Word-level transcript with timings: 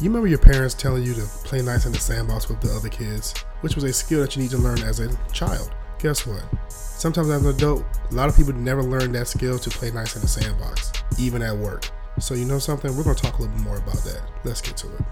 You 0.00 0.08
remember 0.08 0.28
your 0.28 0.38
parents 0.38 0.72
telling 0.72 1.02
you 1.02 1.12
to 1.12 1.26
play 1.44 1.60
nice 1.60 1.84
in 1.84 1.92
the 1.92 1.98
sandbox 1.98 2.48
with 2.48 2.62
the 2.62 2.72
other 2.74 2.88
kids, 2.88 3.34
which 3.60 3.74
was 3.74 3.84
a 3.84 3.92
skill 3.92 4.22
that 4.22 4.34
you 4.34 4.40
need 4.40 4.50
to 4.52 4.56
learn 4.56 4.78
as 4.78 4.98
a 4.98 5.14
child. 5.30 5.74
Guess 5.98 6.26
what? 6.26 6.42
Sometimes 6.72 7.28
as 7.28 7.44
an 7.44 7.50
adult, 7.54 7.84
a 8.10 8.14
lot 8.14 8.30
of 8.30 8.34
people 8.34 8.54
never 8.54 8.82
learn 8.82 9.12
that 9.12 9.28
skill 9.28 9.58
to 9.58 9.68
play 9.68 9.90
nice 9.90 10.16
in 10.16 10.22
the 10.22 10.28
sandbox, 10.28 10.90
even 11.18 11.42
at 11.42 11.54
work. 11.54 11.90
So 12.18 12.32
you 12.32 12.46
know 12.46 12.58
something? 12.58 12.96
We're 12.96 13.04
going 13.04 13.14
to 13.14 13.22
talk 13.22 13.38
a 13.40 13.42
little 13.42 13.54
bit 13.54 13.62
more 13.62 13.76
about 13.76 14.02
that. 14.04 14.22
Let's 14.42 14.62
get 14.62 14.74
to 14.78 14.86
it. 14.86 15.02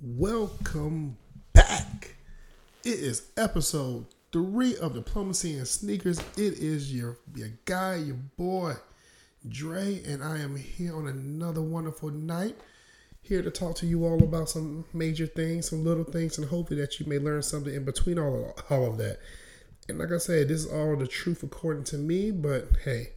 Welcome 0.00 1.18
back. 1.52 2.14
It 2.82 2.98
is 2.98 3.30
episode 3.36 4.06
three 4.32 4.78
of 4.78 4.94
Diplomacy 4.94 5.58
and 5.58 5.68
Sneakers. 5.68 6.18
It 6.38 6.54
is 6.54 6.94
your 6.94 7.18
your 7.34 7.50
guy, 7.66 7.96
your 7.96 8.16
boy, 8.38 8.76
Dre, 9.48 10.02
and 10.04 10.22
I 10.22 10.38
am 10.38 10.56
here 10.56 10.96
on 10.96 11.06
another 11.06 11.62
wonderful 11.62 12.10
night. 12.10 12.56
Here 13.22 13.42
to 13.42 13.50
talk 13.50 13.74
to 13.76 13.86
you 13.86 14.04
all 14.04 14.22
about 14.22 14.48
some 14.48 14.84
major 14.92 15.26
things, 15.26 15.68
some 15.70 15.84
little 15.84 16.04
things, 16.04 16.38
and 16.38 16.48
hopefully 16.48 16.80
that 16.80 16.98
you 17.00 17.06
may 17.06 17.18
learn 17.18 17.42
something 17.42 17.74
in 17.74 17.84
between 17.84 18.18
all 18.18 18.54
of, 18.56 18.64
all 18.70 18.86
of 18.86 18.98
that. 18.98 19.18
And 19.88 19.98
like 19.98 20.12
I 20.12 20.18
said, 20.18 20.48
this 20.48 20.64
is 20.64 20.72
all 20.72 20.96
the 20.96 21.06
truth 21.06 21.42
according 21.42 21.84
to 21.84 21.96
me, 21.96 22.30
but 22.30 22.68
hey, 22.84 23.12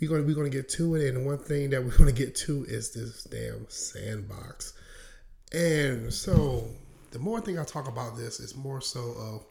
we're 0.00 0.10
gonna 0.10 0.22
we're 0.22 0.34
gonna 0.34 0.50
get 0.50 0.68
to 0.70 0.94
it. 0.96 1.14
And 1.14 1.26
one 1.26 1.38
thing 1.38 1.70
that 1.70 1.84
we're 1.84 1.96
gonna 1.98 2.12
get 2.12 2.34
to 2.36 2.64
is 2.68 2.92
this 2.92 3.24
damn 3.24 3.66
sandbox. 3.68 4.72
And 5.52 6.12
so 6.12 6.68
the 7.10 7.18
more 7.18 7.40
thing 7.40 7.58
I 7.58 7.64
talk 7.64 7.88
about 7.88 8.16
this 8.16 8.40
is 8.40 8.56
more 8.56 8.80
so 8.80 9.14
of 9.18 9.46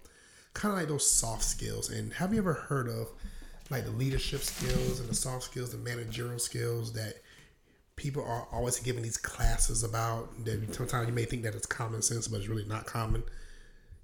kind 0.53 0.73
of 0.73 0.79
like 0.79 0.89
those 0.89 1.09
soft 1.09 1.43
skills. 1.43 1.89
And 1.89 2.13
have 2.13 2.33
you 2.33 2.39
ever 2.39 2.53
heard 2.53 2.87
of 2.87 3.09
like 3.69 3.85
the 3.85 3.91
leadership 3.91 4.41
skills 4.41 4.99
and 4.99 5.09
the 5.09 5.15
soft 5.15 5.43
skills, 5.43 5.71
the 5.71 5.77
managerial 5.77 6.39
skills 6.39 6.93
that 6.93 7.15
people 7.95 8.23
are 8.23 8.47
always 8.51 8.79
giving 8.79 9.03
these 9.03 9.17
classes 9.17 9.83
about? 9.83 10.45
That 10.45 10.73
sometimes 10.73 11.07
you 11.07 11.13
may 11.13 11.25
think 11.25 11.43
that 11.43 11.55
it's 11.55 11.65
common 11.65 12.01
sense, 12.01 12.27
but 12.27 12.37
it's 12.37 12.47
really 12.47 12.65
not 12.65 12.85
common. 12.85 13.23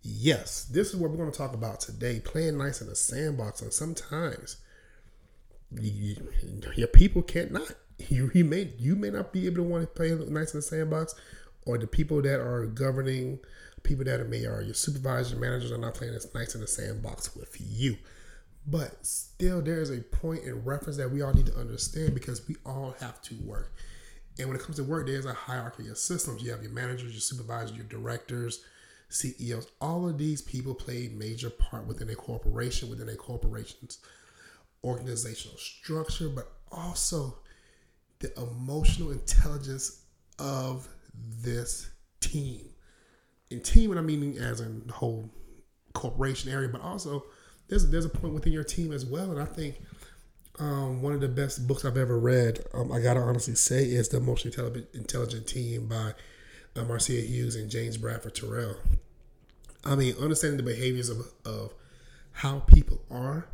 Yes, 0.02 0.64
this 0.64 0.90
is 0.90 0.96
what 0.96 1.12
we're 1.12 1.18
going 1.18 1.32
to 1.32 1.38
talk 1.38 1.54
about 1.54 1.82
today. 1.82 2.20
Playing 2.22 2.58
nice 2.58 2.82
in 2.82 2.88
the 2.88 2.96
sandbox, 2.96 3.62
and 3.62 3.74
sometimes 3.74 4.58
you, 5.72 6.16
your 6.76 6.88
people 6.88 7.22
can't 7.22 7.52
not. 7.52 7.72
You, 8.08 8.32
you 8.34 8.46
may 8.46 8.72
you 8.80 8.96
may 8.96 9.10
not 9.10 9.34
be 9.34 9.46
able 9.46 9.58
to 9.58 9.64
want 9.64 9.84
to 9.84 9.88
play 9.88 10.12
nice 10.12 10.54
in 10.54 10.60
the 10.60 10.62
sandbox, 10.62 11.16
or 11.66 11.78
the 11.78 11.86
people 11.86 12.22
that 12.22 12.40
are 12.40 12.66
governing, 12.66 13.40
people 13.84 14.06
that 14.06 14.22
are 14.22 14.26
may 14.26 14.46
are 14.46 14.62
your 14.62 14.74
supervisors, 14.74 15.38
managers 15.38 15.72
are 15.72 15.78
not 15.78 15.96
playing 15.96 16.16
as 16.16 16.34
nice 16.34 16.56
in 16.56 16.62
the 16.62 16.68
sandbox 16.68 17.36
with 17.36 17.58
you. 17.60 17.98
But 18.68 19.06
still, 19.06 19.62
there 19.62 19.82
is 19.82 19.90
a 19.90 20.02
point 20.02 20.44
in 20.44 20.64
reference 20.64 20.98
that 20.98 21.12
we 21.12 21.22
all 21.22 21.34
need 21.34 21.48
to 21.48 21.58
understand 21.58 22.14
because 22.14 22.48
we 22.48 22.56
all 22.66 22.96
have 23.00 23.22
to 23.24 23.36
work. 23.44 23.74
And 24.38 24.48
when 24.48 24.56
it 24.56 24.64
comes 24.64 24.78
to 24.78 24.84
work, 24.84 25.08
there's 25.08 25.26
a 25.26 25.34
hierarchy 25.34 25.90
of 25.90 25.98
systems. 25.98 26.44
You 26.44 26.52
have 26.52 26.62
your 26.62 26.72
managers, 26.72 27.12
your 27.12 27.22
supervisors, 27.22 27.76
your 27.76 27.86
directors, 27.86 28.64
CEOs. 29.10 29.68
All 29.82 30.08
of 30.08 30.18
these 30.18 30.42
people 30.42 30.74
play 30.74 31.08
a 31.08 31.10
major 31.10 31.50
part 31.50 31.88
within 31.88 32.10
a 32.10 32.16
corporation, 32.16 32.90
within 32.90 33.10
a 33.10 33.16
corporation's 33.16 34.00
organizational 34.84 35.58
structure, 35.58 36.30
but 36.30 36.52
also 36.72 37.38
the 38.20 38.32
emotional 38.38 39.12
intelligence 39.12 40.04
of 40.38 40.88
this 41.42 41.90
team. 42.22 42.70
And 43.52 43.64
team, 43.64 43.90
what 43.90 43.98
I 43.98 44.02
mean 44.02 44.38
as 44.38 44.62
in 44.62 44.84
the 44.86 44.94
whole 44.94 45.30
corporation 45.94 46.52
area, 46.52 46.70
but 46.70 46.82
also 46.82 47.26
there's 47.70 47.90
there's 47.90 48.06
a 48.06 48.10
point 48.10 48.34
within 48.34 48.52
your 48.52 48.64
team 48.64 48.92
as 48.92 49.06
well. 49.06 49.32
And 49.32 49.40
I 49.40 49.46
think 49.46 49.76
um, 50.60 51.02
one 51.02 51.14
of 51.14 51.22
the 51.22 51.30
best 51.30 51.68
books 51.68 51.86
I've 51.86 51.98
ever 51.98 52.20
read, 52.20 52.60
um, 52.74 52.92
I 52.92 53.00
gotta 53.00 53.22
honestly 53.22 53.56
say, 53.56 53.86
is 53.86 54.10
the 54.10 54.18
Emotionally 54.18 54.86
Intelligent 54.94 55.48
Team 55.48 55.88
by 55.88 56.14
uh, 56.76 56.84
Marcia 56.84 57.14
Hughes 57.14 57.56
and 57.56 57.70
James 57.70 57.98
Bradford 57.98 58.36
Terrell. 58.36 58.76
I 59.86 59.96
mean, 59.96 60.16
understanding 60.20 60.58
the 60.58 60.64
behaviors 60.64 61.10
of, 61.10 61.20
of 61.46 61.74
how 62.34 62.60
people 62.60 63.00
are, 63.10 63.48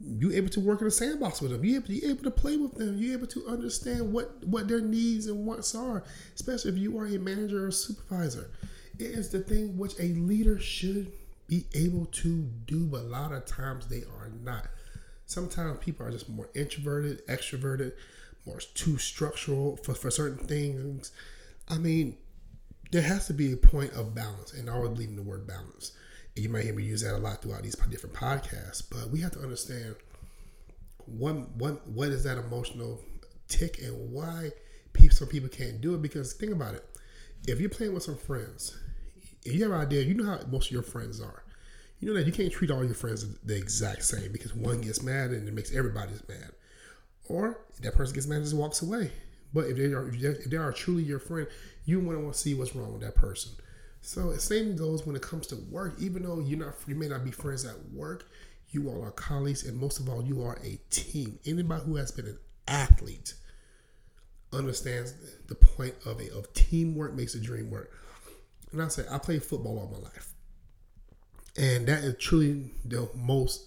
you 0.00 0.32
able 0.32 0.48
to 0.48 0.60
work 0.60 0.80
in 0.80 0.86
a 0.86 0.90
sandbox 0.90 1.40
with 1.40 1.52
them. 1.52 1.64
You 1.64 1.76
able, 1.76 1.90
you 1.92 2.10
able 2.10 2.24
to 2.24 2.30
play 2.30 2.56
with 2.56 2.74
them. 2.74 2.98
You 2.98 3.12
able 3.12 3.28
to 3.28 3.46
understand 3.46 4.12
what 4.12 4.44
what 4.44 4.68
their 4.68 4.80
needs 4.80 5.26
and 5.26 5.46
wants 5.46 5.74
are, 5.74 6.02
especially 6.34 6.72
if 6.72 6.78
you 6.78 6.98
are 6.98 7.06
a 7.06 7.18
manager 7.18 7.66
or 7.66 7.70
supervisor. 7.70 8.50
It 8.98 9.10
is 9.10 9.28
the 9.28 9.40
thing 9.40 9.76
which 9.76 9.94
a 10.00 10.14
leader 10.14 10.58
should 10.58 11.12
be 11.48 11.66
able 11.74 12.06
to 12.06 12.42
do, 12.66 12.86
but 12.86 13.02
a 13.02 13.04
lot 13.04 13.32
of 13.32 13.46
times 13.46 13.86
they 13.86 14.02
are 14.02 14.30
not. 14.42 14.66
Sometimes 15.26 15.78
people 15.78 16.06
are 16.06 16.10
just 16.10 16.28
more 16.28 16.48
introverted, 16.54 17.26
extroverted, 17.26 17.92
more 18.46 18.60
too 18.74 18.96
structural 18.98 19.76
for, 19.76 19.94
for 19.94 20.10
certain 20.10 20.46
things. 20.46 21.10
I 21.68 21.78
mean, 21.78 22.16
there 22.92 23.02
has 23.02 23.26
to 23.26 23.32
be 23.32 23.52
a 23.52 23.56
point 23.56 23.92
of 23.92 24.14
balance, 24.14 24.52
and 24.52 24.70
I 24.70 24.74
always 24.74 24.90
believe 24.90 25.08
in 25.08 25.16
the 25.16 25.22
word 25.22 25.46
balance. 25.46 25.92
And 26.34 26.44
you 26.44 26.50
might 26.50 26.64
hear 26.64 26.74
me 26.74 26.84
use 26.84 27.02
that 27.02 27.14
a 27.14 27.18
lot 27.18 27.42
throughout 27.42 27.62
these 27.62 27.74
different 27.74 28.14
podcasts, 28.14 28.82
but 28.88 29.10
we 29.10 29.20
have 29.20 29.32
to 29.32 29.40
understand 29.40 29.96
what 31.06 31.50
what 31.56 31.86
what 31.88 32.08
is 32.08 32.24
that 32.24 32.36
emotional 32.36 33.00
tick 33.48 33.78
and 33.78 34.12
why 34.12 34.50
people 34.92 35.16
some 35.16 35.28
people 35.28 35.48
can't 35.48 35.80
do 35.80 35.94
it. 35.94 36.02
Because 36.02 36.32
think 36.34 36.52
about 36.52 36.74
it, 36.74 36.84
if 37.48 37.60
you're 37.60 37.70
playing 37.70 37.94
with 37.94 38.02
some 38.02 38.16
friends, 38.16 38.76
if 39.46 39.54
you 39.54 39.62
have 39.64 39.72
an 39.72 39.80
idea, 39.80 40.02
you 40.02 40.14
know 40.14 40.24
how 40.24 40.40
most 40.50 40.66
of 40.66 40.72
your 40.72 40.82
friends 40.82 41.20
are. 41.20 41.42
You 41.98 42.08
know 42.08 42.14
that 42.14 42.26
you 42.26 42.32
can't 42.32 42.52
treat 42.52 42.70
all 42.70 42.84
your 42.84 42.94
friends 42.94 43.26
the 43.44 43.56
exact 43.56 44.04
same 44.04 44.30
because 44.30 44.54
one 44.54 44.82
gets 44.82 45.02
mad 45.02 45.30
and 45.30 45.48
it 45.48 45.54
makes 45.54 45.74
everybody 45.74 46.12
mad, 46.28 46.52
or 47.28 47.60
that 47.80 47.94
person 47.94 48.14
gets 48.14 48.26
mad 48.26 48.36
and 48.36 48.44
just 48.44 48.56
walks 48.56 48.82
away. 48.82 49.10
But 49.54 49.66
if 49.68 49.76
they 49.76 49.84
are 49.94 50.08
if 50.08 50.44
they 50.44 50.56
are 50.58 50.72
truly 50.72 51.02
your 51.02 51.18
friend, 51.18 51.46
you 51.86 52.00
want 52.00 52.32
to 52.32 52.38
see 52.38 52.54
what's 52.54 52.76
wrong 52.76 52.92
with 52.92 53.02
that 53.02 53.14
person. 53.14 53.52
So 54.02 54.32
the 54.32 54.38
same 54.38 54.76
goes 54.76 55.06
when 55.06 55.16
it 55.16 55.22
comes 55.22 55.46
to 55.48 55.56
work. 55.56 55.96
Even 55.98 56.22
though 56.22 56.40
you're 56.40 56.58
not, 56.58 56.74
you 56.86 56.94
may 56.94 57.08
not 57.08 57.24
be 57.24 57.30
friends 57.30 57.64
at 57.64 57.76
work, 57.92 58.28
you 58.70 58.88
all 58.88 59.02
are 59.02 59.10
colleagues, 59.10 59.64
and 59.64 59.78
most 59.78 59.98
of 59.98 60.08
all, 60.08 60.22
you 60.22 60.42
are 60.44 60.58
a 60.62 60.78
team. 60.90 61.38
Anybody 61.46 61.84
who 61.84 61.96
has 61.96 62.12
been 62.12 62.26
an 62.26 62.38
athlete 62.68 63.34
understands 64.52 65.14
the 65.48 65.54
point 65.54 65.94
of 66.04 66.20
a 66.20 66.32
of 66.36 66.52
teamwork 66.54 67.14
makes 67.14 67.34
a 67.34 67.40
dream 67.40 67.70
work. 67.70 67.90
And 68.72 68.82
I 68.82 68.88
say 68.88 69.04
I 69.10 69.18
played 69.18 69.42
football 69.44 69.78
all 69.78 69.88
my 69.88 69.98
life, 69.98 70.34
and 71.56 71.86
that 71.86 72.04
is 72.04 72.16
truly 72.18 72.70
the 72.84 73.08
most 73.14 73.66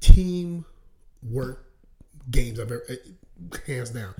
team 0.00 0.64
work 1.22 1.66
games 2.30 2.58
I've 2.60 2.70
ever 2.70 2.86
hands 3.66 3.90
down. 3.90 4.14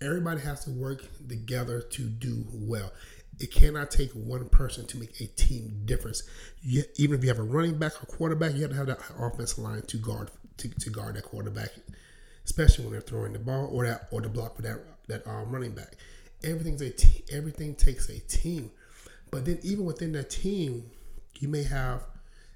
Everybody 0.00 0.40
has 0.42 0.64
to 0.64 0.70
work 0.70 1.02
together 1.28 1.80
to 1.80 2.02
do 2.02 2.44
well. 2.52 2.92
It 3.38 3.50
cannot 3.52 3.90
take 3.90 4.12
one 4.12 4.48
person 4.48 4.86
to 4.86 4.98
make 4.98 5.20
a 5.20 5.26
team 5.26 5.82
difference. 5.84 6.22
You, 6.62 6.84
even 6.96 7.18
if 7.18 7.22
you 7.24 7.28
have 7.28 7.38
a 7.38 7.42
running 7.42 7.78
back 7.78 7.92
or 8.02 8.06
quarterback, 8.06 8.54
you 8.54 8.62
have 8.62 8.70
to 8.70 8.76
have 8.76 8.86
that 8.86 9.00
offensive 9.18 9.58
line 9.58 9.82
to 9.82 9.96
guard 9.98 10.30
to, 10.58 10.68
to 10.68 10.90
guard 10.90 11.16
that 11.16 11.24
quarterback, 11.24 11.70
especially 12.44 12.84
when 12.84 12.92
they're 12.92 13.00
throwing 13.02 13.32
the 13.32 13.38
ball 13.38 13.68
or 13.72 13.86
that 13.86 14.08
or 14.10 14.20
the 14.20 14.28
block 14.28 14.56
for 14.56 14.62
that 14.62 14.78
that 15.08 15.26
um, 15.26 15.50
running 15.50 15.72
back. 15.72 15.96
Everything's 16.44 16.80
a 16.82 16.90
te- 16.90 17.24
everything 17.32 17.74
takes 17.74 18.08
a 18.08 18.18
team. 18.20 18.70
But 19.36 19.44
then 19.44 19.58
even 19.62 19.84
within 19.84 20.12
that 20.12 20.30
team, 20.30 20.90
you 21.40 21.48
may 21.48 21.62
have 21.62 22.06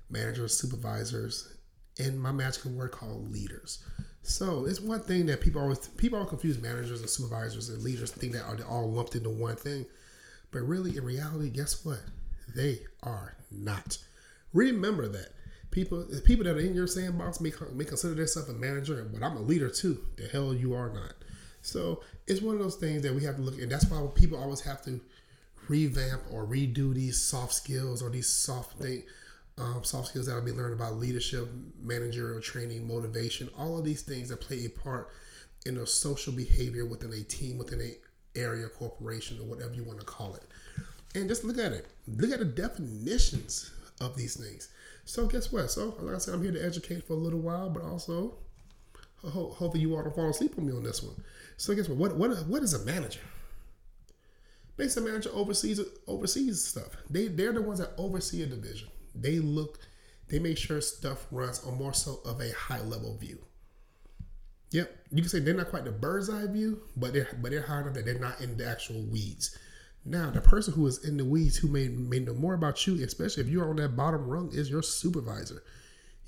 managers, 0.08 0.58
supervisors, 0.58 1.52
and 1.98 2.18
my 2.18 2.32
magical 2.32 2.70
word 2.70 2.90
called 2.90 3.30
leaders. 3.30 3.84
So 4.22 4.64
it's 4.64 4.80
one 4.80 5.00
thing 5.00 5.26
that 5.26 5.42
people 5.42 5.60
always 5.60 5.88
people 5.88 6.16
always 6.16 6.30
confuse 6.30 6.58
managers 6.58 7.02
and 7.02 7.10
supervisors 7.10 7.68
and 7.68 7.82
leaders 7.82 8.12
think 8.12 8.32
that 8.32 8.44
are 8.44 8.56
all 8.66 8.90
lumped 8.90 9.14
into 9.14 9.28
one 9.28 9.56
thing. 9.56 9.84
But 10.52 10.60
really, 10.60 10.96
in 10.96 11.04
reality, 11.04 11.50
guess 11.50 11.84
what? 11.84 12.00
They 12.56 12.78
are 13.02 13.34
not. 13.50 13.98
Remember 14.54 15.06
that 15.06 15.34
people 15.70 16.06
people 16.24 16.46
that 16.46 16.56
are 16.56 16.60
in 16.60 16.74
your 16.74 16.86
sandbox 16.86 17.42
may, 17.42 17.52
may 17.74 17.84
consider 17.84 18.14
themselves 18.14 18.48
a 18.48 18.54
manager, 18.54 19.06
but 19.12 19.22
I'm 19.22 19.36
a 19.36 19.42
leader 19.42 19.68
too. 19.68 20.00
The 20.16 20.28
hell 20.28 20.54
you 20.54 20.72
are 20.72 20.88
not. 20.88 21.12
So 21.60 22.00
it's 22.26 22.40
one 22.40 22.54
of 22.54 22.62
those 22.62 22.76
things 22.76 23.02
that 23.02 23.14
we 23.14 23.22
have 23.24 23.36
to 23.36 23.42
look, 23.42 23.60
and 23.60 23.70
that's 23.70 23.84
why 23.90 24.02
people 24.14 24.38
always 24.38 24.62
have 24.62 24.82
to 24.84 24.98
revamp 25.70 26.22
or 26.30 26.44
redo 26.44 26.92
these 26.92 27.20
soft 27.20 27.54
skills 27.54 28.02
or 28.02 28.10
these 28.10 28.28
soft 28.28 28.78
things 28.78 29.04
um, 29.58 29.84
soft 29.84 30.08
skills 30.08 30.26
that 30.26 30.32
I'll 30.32 30.44
be 30.44 30.52
learning 30.52 30.78
about 30.78 30.94
leadership, 30.94 31.48
managerial 31.82 32.40
training, 32.40 32.88
motivation, 32.88 33.50
all 33.58 33.78
of 33.78 33.84
these 33.84 34.00
things 34.02 34.30
that 34.30 34.40
play 34.40 34.64
a 34.64 34.70
part 34.70 35.10
in 35.66 35.74
the 35.74 35.86
social 35.86 36.32
behavior 36.32 36.86
within 36.86 37.12
a 37.12 37.22
team, 37.22 37.58
within 37.58 37.80
a 37.80 38.38
area, 38.38 38.68
corporation, 38.68 39.38
or 39.38 39.44
whatever 39.44 39.74
you 39.74 39.84
want 39.84 39.98
to 40.00 40.06
call 40.06 40.34
it. 40.34 40.44
And 41.14 41.28
just 41.28 41.44
look 41.44 41.58
at 41.58 41.72
it. 41.72 41.86
Look 42.08 42.30
at 42.30 42.38
the 42.38 42.44
definitions 42.46 43.70
of 44.00 44.16
these 44.16 44.36
things. 44.36 44.68
So 45.04 45.26
guess 45.26 45.52
what? 45.52 45.70
So 45.70 45.94
like 45.98 46.14
I 46.14 46.18
said, 46.18 46.34
I'm 46.34 46.42
here 46.42 46.52
to 46.52 46.64
educate 46.64 47.06
for 47.06 47.12
a 47.12 47.16
little 47.16 47.40
while, 47.40 47.68
but 47.68 47.82
also 47.82 48.34
hopefully 49.22 49.80
you 49.80 49.94
all 49.94 50.02
don't 50.02 50.14
fall 50.14 50.30
asleep 50.30 50.54
on 50.56 50.66
me 50.66 50.72
on 50.72 50.84
this 50.84 51.02
one. 51.02 51.22
So 51.58 51.74
guess 51.74 51.88
what? 51.88 51.98
What 51.98 52.16
what 52.16 52.46
what 52.46 52.62
is 52.62 52.72
a 52.72 52.84
manager? 52.84 53.20
Basically, 54.80 55.08
a 55.08 55.12
manager 55.12 55.30
oversees 55.32 55.80
oversees 56.06 56.64
stuff. 56.64 56.96
They 57.08 57.28
they're 57.28 57.52
the 57.52 57.62
ones 57.62 57.80
that 57.80 57.92
oversee 57.98 58.42
a 58.42 58.46
division 58.46 58.88
they 59.14 59.38
look, 59.38 59.78
they 60.28 60.38
make 60.38 60.58
sure 60.58 60.80
stuff 60.80 61.26
runs 61.30 61.64
on 61.64 61.76
more 61.76 61.94
so 61.94 62.20
of 62.24 62.40
a 62.40 62.52
high 62.52 62.80
level 62.80 63.16
view. 63.16 63.38
Yep, 64.70 65.06
you 65.10 65.22
can 65.22 65.28
say 65.28 65.40
they're 65.40 65.54
not 65.54 65.70
quite 65.70 65.84
the 65.84 65.90
bird's 65.90 66.30
eye 66.30 66.46
view, 66.46 66.82
but 66.96 67.12
they're 67.12 67.28
but 67.40 67.50
they're 67.50 67.62
high 67.62 67.80
enough 67.80 67.94
that 67.94 68.04
they're 68.04 68.18
not 68.18 68.40
in 68.40 68.56
the 68.56 68.66
actual 68.66 69.02
weeds. 69.02 69.58
Now, 70.04 70.30
the 70.30 70.40
person 70.40 70.72
who 70.74 70.86
is 70.86 71.04
in 71.04 71.16
the 71.16 71.24
weeds 71.24 71.56
who 71.56 71.68
may 71.68 71.88
may 71.88 72.20
know 72.20 72.34
more 72.34 72.54
about 72.54 72.86
you, 72.86 73.02
especially 73.04 73.42
if 73.42 73.48
you're 73.48 73.68
on 73.68 73.76
that 73.76 73.96
bottom 73.96 74.26
rung, 74.26 74.50
is 74.52 74.70
your 74.70 74.82
supervisor. 74.82 75.62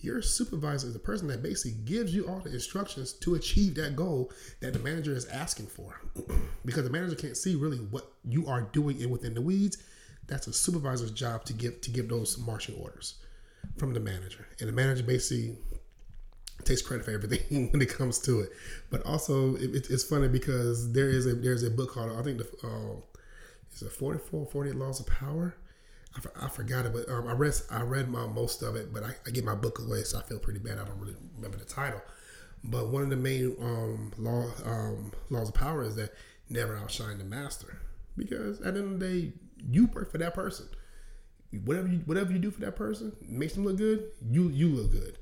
Your 0.02 0.20
supervisor 0.20 0.88
is 0.88 0.92
the 0.92 0.98
person 0.98 1.28
that 1.28 1.42
basically 1.42 1.78
gives 1.84 2.14
you 2.14 2.28
all 2.28 2.40
the 2.40 2.52
instructions 2.52 3.12
to 3.14 3.36
achieve 3.36 3.76
that 3.76 3.94
goal 3.94 4.32
that 4.60 4.72
the 4.72 4.80
manager 4.80 5.14
is 5.14 5.26
asking 5.26 5.66
for. 5.66 6.00
because 6.64 6.84
the 6.84 6.90
manager 6.90 7.14
can't 7.14 7.36
see 7.36 7.54
really 7.54 7.78
what 7.78 8.12
you 8.24 8.46
are 8.46 8.62
doing 8.72 9.00
in 9.00 9.10
within 9.10 9.34
the 9.34 9.40
weeds. 9.40 9.78
That's 10.26 10.48
a 10.48 10.52
supervisor's 10.52 11.12
job 11.12 11.44
to 11.46 11.52
give 11.52 11.80
to 11.82 11.90
give 11.90 12.08
those 12.08 12.36
marching 12.38 12.76
orders 12.76 13.14
from 13.78 13.94
the 13.94 14.00
manager. 14.00 14.46
And 14.60 14.68
the 14.68 14.72
manager 14.72 15.04
basically 15.04 15.56
takes 16.64 16.82
credit 16.82 17.04
for 17.04 17.12
everything 17.12 17.68
when 17.72 17.82
it 17.82 17.88
comes 17.88 18.18
to 18.20 18.40
it. 18.40 18.50
But 18.90 19.04
also, 19.06 19.56
it, 19.56 19.90
it's 19.90 20.04
funny 20.04 20.28
because 20.28 20.92
there 20.92 21.08
is 21.08 21.26
a 21.26 21.34
there's 21.34 21.62
a 21.62 21.70
book 21.70 21.92
called 21.92 22.18
I 22.18 22.22
think 22.22 22.38
the 22.38 22.66
uh, 22.66 23.00
it's 23.70 23.82
a 23.82 23.88
44, 23.88 24.46
48 24.46 24.76
Laws 24.76 25.00
of 25.00 25.06
Power. 25.06 25.54
I, 26.42 26.48
forgot 26.48 26.84
it, 26.86 26.92
but 26.92 27.08
um, 27.08 27.26
I 27.26 27.32
read 27.32 27.54
I 27.70 27.82
read 27.82 28.08
my, 28.08 28.26
most 28.26 28.62
of 28.62 28.76
it, 28.76 28.92
but 28.92 29.02
I, 29.02 29.14
I 29.26 29.30
get 29.30 29.44
my 29.44 29.54
book 29.54 29.78
away, 29.78 30.02
so 30.02 30.18
I 30.18 30.22
feel 30.22 30.38
pretty 30.38 30.58
bad. 30.58 30.78
I 30.78 30.84
don't 30.84 30.98
really 30.98 31.16
remember 31.36 31.56
the 31.56 31.64
title. 31.64 32.02
But 32.64 32.88
one 32.88 33.02
of 33.02 33.10
the 33.10 33.16
main 33.16 33.56
um, 33.60 34.12
law 34.18 34.46
um, 34.64 35.12
laws 35.30 35.48
of 35.48 35.54
power 35.54 35.82
is 35.82 35.96
that 35.96 36.14
never 36.48 36.76
outshine 36.76 37.18
the 37.18 37.24
master, 37.24 37.78
because 38.16 38.60
at 38.60 38.74
the 38.74 38.80
end 38.80 38.94
of 38.94 39.00
the 39.00 39.06
day, 39.06 39.32
you 39.70 39.86
work 39.86 40.12
for 40.12 40.18
that 40.18 40.34
person. 40.34 40.66
Whatever 41.64 41.88
you 41.88 41.98
whatever 42.06 42.32
you 42.32 42.38
do 42.38 42.50
for 42.50 42.60
that 42.60 42.76
person 42.76 43.12
makes 43.26 43.54
them 43.54 43.64
look 43.64 43.76
good. 43.76 44.10
You 44.30 44.48
you 44.48 44.68
look 44.68 44.92
good. 44.92 45.18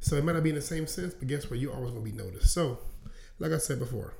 So 0.00 0.16
it 0.16 0.24
might 0.24 0.32
not 0.32 0.42
be 0.42 0.50
in 0.50 0.54
the 0.54 0.62
same 0.62 0.86
sense, 0.86 1.14
but 1.14 1.28
guess 1.28 1.50
what? 1.50 1.60
You're 1.60 1.74
always 1.74 1.92
to 1.92 2.00
be 2.00 2.12
noticed. 2.12 2.54
So, 2.54 2.78
like 3.38 3.52
I 3.52 3.58
said 3.58 3.78
before, 3.78 4.14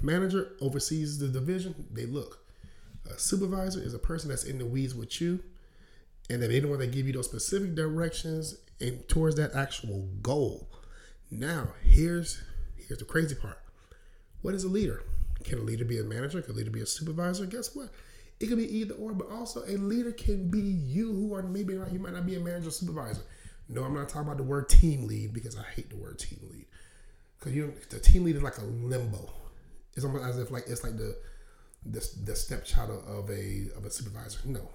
manager 0.00 0.52
oversees 0.60 1.18
the 1.18 1.28
division. 1.28 1.86
They 1.92 2.06
look. 2.06 2.45
A 3.10 3.18
supervisor 3.18 3.80
is 3.80 3.94
a 3.94 3.98
person 3.98 4.28
that's 4.28 4.44
in 4.44 4.58
the 4.58 4.66
weeds 4.66 4.94
with 4.94 5.20
you, 5.20 5.40
and 6.28 6.42
then 6.42 6.50
they 6.50 6.60
don't 6.60 6.70
want 6.70 6.82
to 6.82 6.88
give 6.88 7.06
you 7.06 7.12
those 7.12 7.26
specific 7.26 7.74
directions 7.74 8.56
and 8.80 9.08
towards 9.08 9.36
that 9.36 9.54
actual 9.54 10.08
goal. 10.22 10.68
Now, 11.30 11.68
here's 11.82 12.42
here's 12.76 12.98
the 12.98 13.04
crazy 13.04 13.34
part. 13.34 13.58
What 14.42 14.54
is 14.54 14.64
a 14.64 14.68
leader? 14.68 15.02
Can 15.44 15.58
a 15.58 15.62
leader 15.62 15.84
be 15.84 15.98
a 15.98 16.04
manager? 16.04 16.40
Can 16.42 16.54
a 16.54 16.56
leader 16.56 16.70
be 16.70 16.80
a 16.80 16.86
supervisor? 16.86 17.46
Guess 17.46 17.74
what? 17.74 17.90
It 18.38 18.46
could 18.46 18.58
be 18.58 18.78
either 18.78 18.94
or, 18.94 19.12
but 19.12 19.30
also 19.30 19.62
a 19.66 19.76
leader 19.76 20.12
can 20.12 20.48
be 20.48 20.60
you 20.60 21.12
who 21.12 21.34
are 21.34 21.42
maybe 21.42 21.74
not, 21.74 21.92
you 21.92 21.98
might 21.98 22.12
not 22.12 22.26
be 22.26 22.34
a 22.34 22.40
manager 22.40 22.68
or 22.68 22.70
supervisor. 22.70 23.22
No, 23.68 23.82
I'm 23.82 23.94
not 23.94 24.08
talking 24.08 24.28
about 24.28 24.36
the 24.36 24.44
word 24.44 24.68
team 24.68 25.06
lead 25.06 25.32
because 25.32 25.56
I 25.56 25.62
hate 25.74 25.90
the 25.90 25.96
word 25.96 26.18
team 26.18 26.38
lead. 26.50 26.66
Because 27.38 27.54
you 27.54 27.72
the 27.90 27.98
team 27.98 28.24
lead 28.24 28.36
is 28.36 28.42
like 28.42 28.58
a 28.58 28.64
limbo. 28.64 29.30
It's 29.94 30.04
almost 30.04 30.24
as 30.24 30.38
if 30.38 30.50
like 30.50 30.64
it's 30.66 30.84
like 30.84 30.96
the 30.96 31.16
the, 31.84 32.08
the 32.24 32.34
stepchild 32.34 32.90
of 33.06 33.30
a 33.30 33.68
of 33.76 33.84
a 33.84 33.90
supervisor. 33.90 34.40
No. 34.44 34.68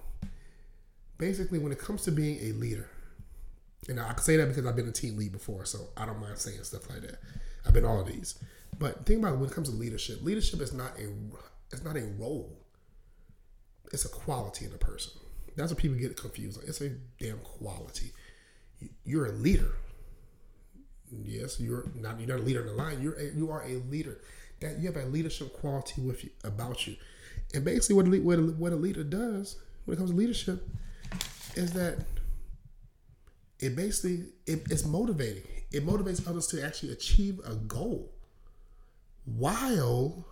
Basically, 1.18 1.58
when 1.58 1.72
it 1.72 1.78
comes 1.78 2.02
to 2.04 2.12
being 2.12 2.38
a 2.42 2.52
leader, 2.52 2.88
and 3.88 4.00
I 4.00 4.12
can 4.12 4.22
say 4.22 4.36
that 4.36 4.48
because 4.48 4.66
I've 4.66 4.76
been 4.76 4.88
a 4.88 4.92
team 4.92 5.16
lead 5.16 5.32
before, 5.32 5.64
so 5.64 5.88
I 5.96 6.06
don't 6.06 6.20
mind 6.20 6.38
saying 6.38 6.62
stuff 6.64 6.88
like 6.90 7.02
that. 7.02 7.20
I've 7.66 7.72
been 7.72 7.84
all 7.84 8.00
of 8.00 8.06
these. 8.06 8.38
But 8.78 9.06
think 9.06 9.20
about 9.20 9.34
it, 9.34 9.36
when 9.38 9.48
it 9.48 9.54
comes 9.54 9.68
to 9.68 9.76
leadership. 9.76 10.22
Leadership 10.22 10.60
is 10.60 10.72
not 10.72 10.98
a 10.98 11.08
it's 11.72 11.84
not 11.84 11.96
a 11.96 12.04
role. 12.18 12.58
It's 13.92 14.04
a 14.04 14.08
quality 14.08 14.64
in 14.64 14.72
a 14.72 14.78
person. 14.78 15.12
That's 15.56 15.70
what 15.70 15.78
people 15.78 15.98
get 15.98 16.16
confused. 16.16 16.60
It's 16.66 16.80
a 16.80 16.90
damn 17.18 17.38
quality. 17.38 18.12
You're 19.04 19.26
a 19.26 19.32
leader. 19.32 19.72
Yes, 21.24 21.60
you're 21.60 21.90
not. 21.94 22.18
You're 22.18 22.28
not 22.28 22.40
a 22.40 22.42
leader 22.42 22.60
in 22.62 22.68
the 22.68 22.72
line. 22.72 23.02
You're 23.02 23.18
a, 23.18 23.34
you 23.34 23.50
are 23.50 23.62
a 23.62 23.76
leader 23.90 24.18
that 24.62 24.78
you 24.78 24.86
have 24.86 24.96
a 24.96 25.06
leadership 25.06 25.52
quality 25.52 26.00
with 26.00 26.24
you 26.24 26.30
about 26.44 26.86
you. 26.86 26.96
And 27.54 27.64
basically, 27.64 27.96
what 27.96 28.06
a, 28.06 28.20
what 28.20 28.38
a, 28.38 28.42
what 28.42 28.72
a 28.72 28.76
leader 28.76 29.04
does 29.04 29.56
when 29.84 29.96
it 29.96 29.98
comes 29.98 30.10
to 30.10 30.16
leadership 30.16 30.66
is 31.54 31.72
that 31.72 31.98
it 33.58 33.76
basically 33.76 34.26
it, 34.46 34.62
it's 34.70 34.84
motivating. 34.84 35.44
It 35.70 35.86
motivates 35.86 36.26
others 36.28 36.46
to 36.48 36.64
actually 36.64 36.92
achieve 36.92 37.40
a 37.46 37.54
goal 37.54 38.10
while 39.24 40.26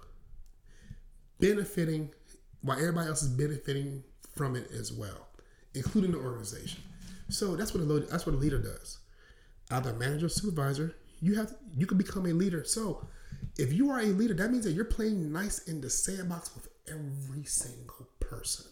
benefiting, 1.39 2.11
while 2.63 2.79
everybody 2.79 3.09
else 3.09 3.23
is 3.23 3.29
benefiting 3.29 4.03
from 4.35 4.57
it 4.57 4.71
as 4.73 4.93
well, 4.93 5.29
including 5.75 6.13
the 6.13 6.19
organization. 6.19 6.83
So 7.29 7.57
that's 7.57 7.73
what 7.73 7.83
a 7.83 8.01
that's 8.01 8.27
what 8.27 8.35
a 8.35 8.39
leader 8.39 8.59
does. 8.59 8.99
Either 9.71 9.93
manager, 9.95 10.29
supervisor, 10.29 10.97
you 11.21 11.37
have 11.37 11.55
you 11.77 11.87
can 11.87 11.99
become 11.99 12.27
a 12.27 12.33
leader. 12.33 12.65
So 12.65 13.07
if 13.59 13.73
you 13.73 13.91
are 13.91 14.01
a 14.01 14.05
leader, 14.05 14.35
that 14.35 14.51
means 14.51 14.65
that 14.65 14.73
you're 14.73 14.85
playing 14.85 15.33
nice 15.33 15.61
in 15.61 15.81
the 15.81 15.91
sandbox 15.91 16.55
with 16.55 16.69
every 16.89 17.45
single 17.45 18.09
person. 18.19 18.67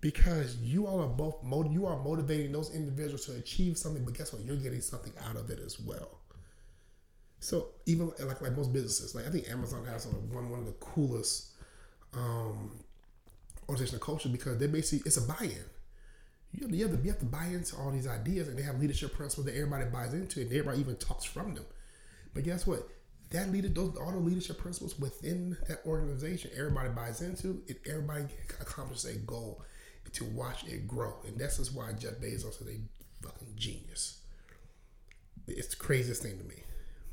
Because 0.00 0.56
you 0.56 0.86
all 0.86 1.00
are 1.00 1.08
both 1.08 1.36
you 1.72 1.86
are 1.86 2.02
motivating 2.02 2.52
those 2.52 2.74
individuals 2.74 3.26
to 3.26 3.36
achieve 3.36 3.78
something, 3.78 4.04
but 4.04 4.14
guess 4.14 4.32
what? 4.32 4.42
You're 4.44 4.56
getting 4.56 4.80
something 4.80 5.12
out 5.26 5.36
of 5.36 5.50
it 5.50 5.58
as 5.64 5.80
well. 5.80 6.20
So 7.40 7.68
even 7.86 8.12
like 8.20 8.40
like 8.40 8.56
most 8.56 8.72
businesses, 8.72 9.14
like 9.14 9.26
I 9.26 9.30
think 9.30 9.48
Amazon 9.50 9.84
has 9.86 10.06
one 10.06 10.50
one 10.50 10.60
of 10.60 10.66
the 10.66 10.72
coolest 10.72 11.52
um, 12.14 12.78
organizational 13.68 14.04
culture 14.04 14.28
because 14.28 14.58
they 14.58 14.66
basically 14.66 15.02
it's 15.06 15.16
a 15.16 15.22
buy-in. 15.22 15.64
You 16.52 16.62
have, 16.62 16.70
to, 16.70 16.76
you, 16.76 16.88
have 16.88 16.96
to, 16.96 17.02
you 17.04 17.10
have 17.10 17.20
to 17.20 17.26
buy 17.26 17.46
into 17.46 17.76
all 17.76 17.92
these 17.92 18.08
ideas, 18.08 18.48
and 18.48 18.58
they 18.58 18.62
have 18.62 18.80
leadership 18.80 19.14
principles 19.14 19.46
that 19.46 19.54
everybody 19.54 19.84
buys 19.84 20.14
into, 20.14 20.40
and 20.40 20.50
everybody 20.50 20.80
even 20.80 20.96
talks 20.96 21.24
from 21.24 21.54
them. 21.54 21.64
But 22.34 22.42
guess 22.42 22.66
what? 22.66 22.88
That 23.30 23.50
leader, 23.50 23.68
those 23.68 23.96
all 23.96 24.12
the 24.12 24.18
leadership 24.18 24.58
principles 24.58 24.98
within 24.98 25.56
that 25.68 25.80
organization, 25.86 26.50
everybody 26.56 26.88
buys 26.90 27.22
into 27.22 27.62
it. 27.68 27.80
Everybody 27.88 28.24
accomplishes 28.60 29.04
a 29.04 29.18
goal 29.18 29.62
to 30.12 30.24
watch 30.24 30.64
it 30.66 30.88
grow, 30.88 31.14
and 31.26 31.38
that's 31.38 31.58
just 31.58 31.74
why 31.74 31.92
Jeff 31.92 32.14
Bezos 32.14 32.60
is 32.60 32.68
a 32.68 33.26
fucking 33.26 33.54
genius. 33.54 34.22
It's 35.46 35.68
the 35.68 35.76
craziest 35.76 36.22
thing 36.22 36.38
to 36.38 36.44
me, 36.44 36.62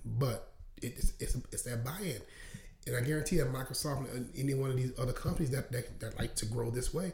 but 0.05 0.53
it's 0.81 1.13
it's, 1.19 1.35
it's 1.51 1.63
that 1.63 1.85
buy-in, 1.85 2.21
and 2.87 2.95
I 2.95 3.01
guarantee 3.01 3.37
that 3.37 3.53
Microsoft 3.53 4.13
and 4.15 4.31
any 4.35 4.53
one 4.53 4.71
of 4.71 4.77
these 4.77 4.97
other 4.99 5.13
companies 5.13 5.51
that 5.51 5.71
that, 5.71 5.99
that 5.99 6.17
like 6.17 6.35
to 6.35 6.45
grow 6.45 6.71
this 6.71 6.93
way, 6.93 7.13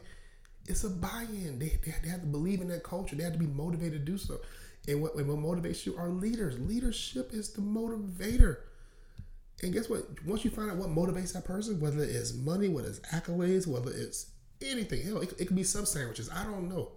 it's 0.66 0.84
a 0.84 0.90
buy-in. 0.90 1.58
They, 1.58 1.78
they, 1.84 1.94
they 2.02 2.08
have 2.08 2.20
to 2.20 2.26
believe 2.26 2.60
in 2.62 2.68
that 2.68 2.82
culture. 2.82 3.16
They 3.16 3.24
have 3.24 3.34
to 3.34 3.38
be 3.38 3.46
motivated 3.46 4.06
to 4.06 4.12
do 4.12 4.16
so. 4.16 4.40
And 4.86 5.00
what, 5.02 5.16
what 5.16 5.26
motivates 5.26 5.86
you 5.86 5.96
are 5.96 6.08
leaders. 6.08 6.58
Leadership 6.58 7.32
is 7.32 7.50
the 7.50 7.62
motivator. 7.62 8.58
And 9.62 9.72
guess 9.72 9.88
what? 9.88 10.02
Once 10.26 10.44
you 10.44 10.50
find 10.50 10.70
out 10.70 10.76
what 10.76 10.88
motivates 10.88 11.32
that 11.32 11.44
person, 11.44 11.80
whether 11.80 12.02
it's 12.02 12.34
money, 12.34 12.68
whether 12.68 12.88
it's 12.88 13.00
accolades, 13.00 13.66
whether 13.66 13.90
it's 13.92 14.30
anything, 14.62 15.02
hell, 15.02 15.20
it, 15.20 15.32
it 15.38 15.46
could 15.46 15.56
be 15.56 15.62
sub 15.62 15.86
sandwiches. 15.86 16.28
I 16.30 16.44
don't 16.44 16.68
know. 16.68 16.92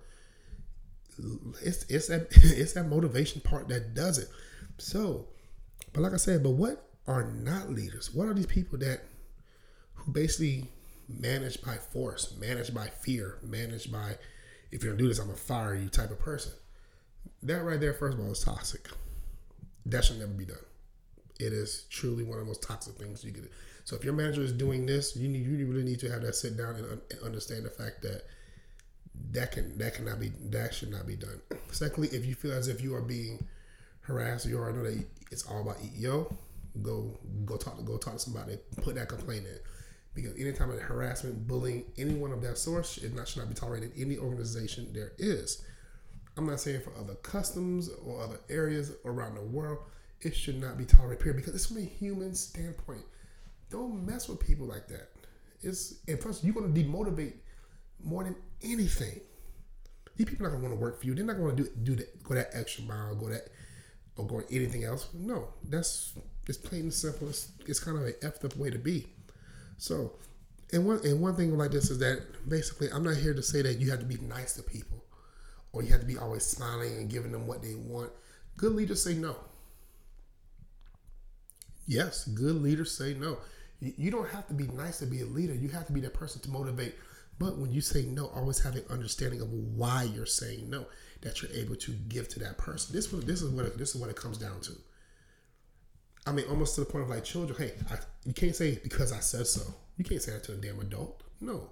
It's 1.64 1.84
it's 1.86 2.08
that 2.08 2.28
it's 2.32 2.74
that 2.74 2.86
motivation 2.86 3.42
part 3.42 3.68
that 3.70 3.94
does 3.94 4.18
it. 4.18 4.30
So, 4.78 5.28
but 5.94 6.02
like 6.02 6.14
I 6.14 6.18
said, 6.18 6.44
but 6.44 6.52
what 6.52 6.90
are 7.08 7.24
not 7.24 7.70
leaders? 7.70 8.14
What 8.14 8.28
are 8.28 8.34
these 8.34 8.46
people 8.46 8.80
that 8.80 9.02
who 9.94 10.12
basically 10.12 10.66
managed 11.08 11.66
by 11.66 11.76
force, 11.76 12.36
managed 12.40 12.74
by 12.74 12.88
fear, 12.88 13.38
managed 13.44 13.92
by 13.92 14.18
if 14.72 14.84
you're 14.84 14.94
gonna 14.94 15.04
do 15.04 15.08
this, 15.08 15.20
I'm 15.20 15.28
gonna 15.28 15.38
fire 15.38 15.76
you 15.76 15.90
type 15.90 16.12
of 16.12 16.20
person. 16.20 16.52
That 17.44 17.64
right 17.64 17.80
there, 17.80 17.94
first 17.94 18.18
of 18.18 18.24
all, 18.24 18.32
is 18.32 18.44
toxic. 18.44 18.90
That 19.86 20.04
should 20.04 20.20
never 20.20 20.34
be 20.34 20.46
done 20.46 20.58
it 21.40 21.54
is 21.54 21.86
truly 21.90 22.24
one 22.24 22.40
of 22.40 22.46
the 22.46 22.48
most 22.48 22.64
toxic 22.64 22.96
things 22.96 23.24
you 23.24 23.32
get. 23.32 23.52
So 23.84 23.96
if 23.96 24.04
your 24.04 24.14
manager 24.14 24.42
is 24.42 24.52
doing 24.52 24.86
this, 24.86 25.16
you 25.16 25.28
need 25.28 25.46
you 25.46 25.68
really 25.68 25.84
need 25.84 26.00
to 26.02 26.12
have 26.12 26.22
that 26.24 26.36
sit 26.36 26.58
down 26.58 26.76
and, 26.76 27.02
and 27.10 27.22
understand 27.24 27.66
the 27.66 27.70
fact 27.70 28.02
that 28.02 28.24
that 29.32 29.52
can 29.52 29.78
that 29.78 29.96
cannot 29.96 30.20
be 30.20 30.32
that 30.50 30.74
should 30.74 30.92
not 30.92 31.08
be 31.08 31.16
done. 31.16 31.42
Secondly, 31.72 32.10
if 32.12 32.26
you 32.26 32.36
feel 32.36 32.54
as 32.54 32.68
if 32.68 32.82
you 32.82 32.96
are 32.96 33.02
being 33.02 33.46
harassed, 34.02 34.46
you 34.46 34.58
already 34.58 34.78
know 34.78 34.84
that 34.84 35.06
it's 35.32 35.48
all 35.48 35.62
about 35.62 35.78
EEO. 35.80 36.34
Go 36.82 37.18
go 37.46 37.58
talk 37.58 37.78
to 37.78 37.84
go 37.84 37.98
talk 37.98 38.14
to 38.14 38.20
somebody. 38.20 38.58
Put 38.82 38.96
that 38.96 39.10
complaint 39.10 39.46
in 39.46 39.60
because 40.14 40.36
anytime 40.40 40.72
of 40.72 40.80
harassment, 40.80 41.48
bullying, 41.48 41.86
anyone 41.98 42.32
of 42.32 42.42
that 42.42 42.58
source, 42.58 42.98
it 42.98 43.16
not 43.16 43.28
should 43.28 43.40
not 43.40 43.50
be 43.50 43.56
tolerated 43.56 43.96
in 43.96 44.04
any 44.06 44.18
organization 44.18 44.92
there 44.92 45.14
is. 45.18 45.64
I'm 46.36 46.46
not 46.46 46.60
saying 46.60 46.82
for 46.82 46.92
other 47.00 47.16
customs 47.16 47.90
or 48.04 48.22
other 48.22 48.40
areas 48.50 48.94
around 49.06 49.36
the 49.36 49.42
world 49.42 49.80
it 50.22 50.36
should 50.36 50.60
not 50.60 50.78
be 50.78 50.86
tolerated, 50.86 51.24
period. 51.24 51.38
Because 51.38 51.56
it's 51.56 51.66
from 51.68 51.78
a 51.78 51.82
human 51.82 52.34
standpoint. 52.34 53.04
Don't 53.70 54.06
mess 54.06 54.28
with 54.28 54.40
people 54.40 54.66
like 54.66 54.88
that. 54.88 55.10
It's 55.62 55.96
and 56.08 56.20
first 56.20 56.44
you're 56.44 56.54
gonna 56.54 56.68
demotivate 56.68 57.34
more 58.04 58.24
than 58.24 58.36
anything. 58.64 59.20
These 60.16 60.28
people 60.28 60.46
are 60.46 60.50
not 60.50 60.58
gonna 60.58 60.70
want 60.70 60.80
to 60.80 60.84
work 60.84 61.00
for 61.00 61.08
you. 61.08 61.16
They're 61.16 61.26
not 61.26 61.38
gonna 61.38 61.56
do 61.56 61.68
do 61.84 61.96
that, 61.96 62.24
go 62.24 62.36
that 62.36 62.50
extra 62.54 62.84
mile, 62.84 63.16
go 63.16 63.30
that 63.30 63.50
or 64.16 64.26
go 64.26 64.42
anything 64.50 64.84
else. 64.84 65.08
No, 65.14 65.50
that's 65.68 66.14
it's 66.48 66.58
plain 66.58 66.82
and 66.82 66.94
simple. 66.94 67.30
It's, 67.30 67.52
it's 67.68 67.80
kind 67.80 67.98
of 67.98 68.06
an 68.06 68.14
effed 68.22 68.46
up 68.46 68.56
way 68.56 68.70
to 68.70 68.80
be. 68.80 69.08
So, 69.78 70.14
and 70.72 70.86
one 70.86 71.00
and 71.04 71.22
one 71.22 71.36
thing 71.36 71.56
like 71.58 71.72
this 71.72 71.90
is 71.90 72.00
that 72.00 72.24
basically 72.48 72.90
I'm 72.92 73.04
not 73.04 73.18
here 73.18 73.34
to 73.34 73.44
say 73.44 73.62
that 73.62 73.80
you 73.80 73.92
have 73.92 74.00
to 74.00 74.06
be 74.06 74.18
nice 74.18 74.54
to 74.54 74.64
people 74.64 75.04
or 75.74 75.84
you 75.84 75.92
have 75.92 76.02
to 76.02 76.08
be 76.08 76.18
always 76.18 76.46
smiling 76.46 76.94
and 76.98 77.10
giving 77.10 77.32
them 77.32 77.46
what 77.46 77.62
they 77.62 77.76
want. 77.76 78.12
Good 78.56 78.74
leaders 78.74 79.04
say 79.04 79.14
no 79.14 79.36
Yes, 81.88 82.26
good 82.26 82.62
leaders 82.62 82.96
say 82.96 83.14
no. 83.14 83.38
You, 83.80 84.12
don't 84.12 84.28
have 84.30 84.48
to 84.48 84.54
be 84.54 84.66
nice 84.68 85.00
to 85.00 85.06
be 85.06 85.22
a 85.22 85.26
leader. 85.26 85.54
You 85.54 85.70
have 85.70 85.86
to 85.88 85.94
be 85.94 86.02
that 86.02 86.14
person 86.14 86.42
to 86.42 86.50
motivate. 86.50 86.96
But 87.40 87.58
when 87.58 87.72
you 87.72 87.82
say 87.82 88.04
no, 88.04 88.28
always 88.28 88.60
have 88.60 88.76
an 88.76 88.84
understanding 88.90 89.42
of 89.42 89.52
why 89.52 90.04
you're 90.04 90.26
saying 90.26 90.70
no 90.70 90.86
that 91.22 91.42
you're 91.42 91.52
able 91.52 91.76
to 91.76 91.92
give 91.92 92.28
to 92.30 92.40
that 92.40 92.58
person. 92.58 92.96
This 92.96 93.08
this 93.08 93.42
is 93.42 93.52
what 93.52 93.66
it, 93.66 93.78
this 93.78 93.94
is 93.94 94.02
what 94.02 94.10
it 94.10 94.16
comes 94.16 94.38
down 94.38 94.60
to. 94.62 94.72
I 96.26 96.32
mean, 96.32 96.46
almost 96.50 96.76
to 96.76 96.82
the 96.82 96.88
point 96.88 97.04
of 97.04 97.10
like 97.10 97.24
children. 97.24 97.58
Hey, 97.58 97.74
I, 97.92 97.98
you 98.26 98.34
can't 98.34 98.56
say 98.56 98.80
because 98.84 99.12
I 99.12 99.20
said 99.20 99.46
so. 99.46 99.62
You 99.98 100.04
can't 100.04 100.22
say 100.22 100.34
that 100.34 100.44
to 100.46 100.54
a 100.54 100.56
damn 100.56 100.80
adult. 100.80 101.22
No, 101.40 101.70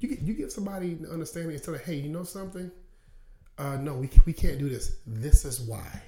you 0.00 0.18
you 0.20 0.34
give 0.34 0.52
somebody 0.52 0.94
the 0.94 1.10
understanding 1.10 1.54
and 1.54 1.62
tell 1.62 1.72
them, 1.72 1.82
hey, 1.84 1.94
you 1.94 2.10
know 2.10 2.24
something? 2.24 2.70
Uh, 3.56 3.76
no, 3.78 3.94
we 3.94 4.10
we 4.26 4.34
can't 4.34 4.58
do 4.58 4.68
this. 4.68 4.96
This 5.06 5.46
is 5.46 5.60
why. 5.62 6.02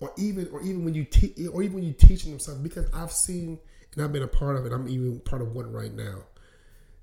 Or 0.00 0.12
even 0.16 0.48
or 0.52 0.62
even 0.62 0.84
when 0.84 0.94
you 0.94 1.04
teach 1.04 1.36
or 1.52 1.62
even 1.62 1.74
when 1.74 1.84
you 1.84 1.92
teaching 1.92 2.30
them 2.30 2.38
something 2.38 2.62
because 2.62 2.86
I've 2.94 3.12
seen 3.12 3.58
and 3.94 4.04
I've 4.04 4.12
been 4.12 4.22
a 4.22 4.28
part 4.28 4.56
of 4.56 4.64
it. 4.64 4.72
I'm 4.72 4.88
even 4.88 5.20
part 5.20 5.42
of 5.42 5.54
one 5.54 5.72
right 5.72 5.92
now 5.92 6.22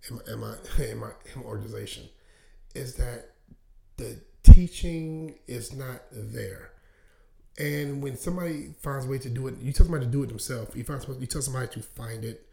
in 0.10 0.16
my 0.16 0.22
in 0.32 0.40
my, 0.40 0.56
in 0.86 0.98
my, 1.00 1.12
in 1.34 1.42
my 1.42 1.46
organization. 1.46 2.04
Is 2.74 2.96
that 2.96 3.32
the 3.98 4.18
teaching 4.44 5.36
is 5.48 5.74
not 5.74 6.02
there. 6.12 6.72
And 7.58 8.04
when 8.04 8.18
somebody 8.18 8.74
finds 8.82 9.06
a 9.06 9.10
way 9.10 9.18
to 9.20 9.30
do 9.30 9.48
it, 9.48 9.56
you 9.62 9.72
tell 9.72 9.86
somebody 9.86 10.06
to 10.06 10.12
do 10.12 10.24
it 10.24 10.28
themselves. 10.28 10.76
You 10.76 10.84
find 10.84 11.02
somebody, 11.02 11.22
you 11.22 11.28
tell 11.28 11.42
somebody 11.42 11.68
to 11.68 11.82
find 11.82 12.26
it 12.26 12.46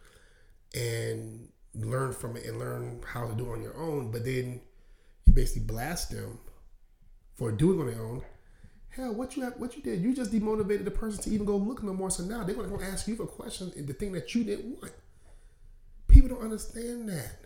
and 0.74 1.48
learn 1.74 2.12
from 2.12 2.36
it 2.36 2.46
and 2.46 2.58
learn 2.58 3.00
how 3.04 3.26
to 3.26 3.34
do 3.34 3.46
it 3.46 3.52
on 3.52 3.62
your 3.62 3.76
own. 3.76 4.12
But 4.12 4.24
then 4.24 4.60
you 5.24 5.32
basically 5.32 5.62
blast 5.62 6.10
them 6.10 6.38
for 7.34 7.50
doing 7.50 7.80
on 7.80 7.86
their 7.86 8.00
own. 8.00 8.22
Hell, 8.92 9.14
what 9.14 9.36
you 9.36 9.42
have, 9.42 9.56
what 9.56 9.74
you 9.74 9.82
did, 9.82 10.02
you 10.02 10.14
just 10.14 10.30
demotivated 10.30 10.84
the 10.84 10.90
person 10.90 11.22
to 11.24 11.30
even 11.30 11.46
go 11.46 11.56
look 11.56 11.82
no 11.82 11.94
more. 11.94 12.10
So 12.10 12.24
now 12.24 12.44
they're 12.44 12.54
gonna 12.54 12.68
go 12.68 12.80
ask 12.80 13.08
you 13.08 13.16
for 13.16 13.26
questions 13.26 13.74
and 13.74 13.86
the 13.86 13.94
thing 13.94 14.12
that 14.12 14.34
you 14.34 14.44
didn't 14.44 14.80
want. 14.80 14.92
People 16.08 16.28
don't 16.28 16.42
understand 16.42 17.08
that. 17.08 17.38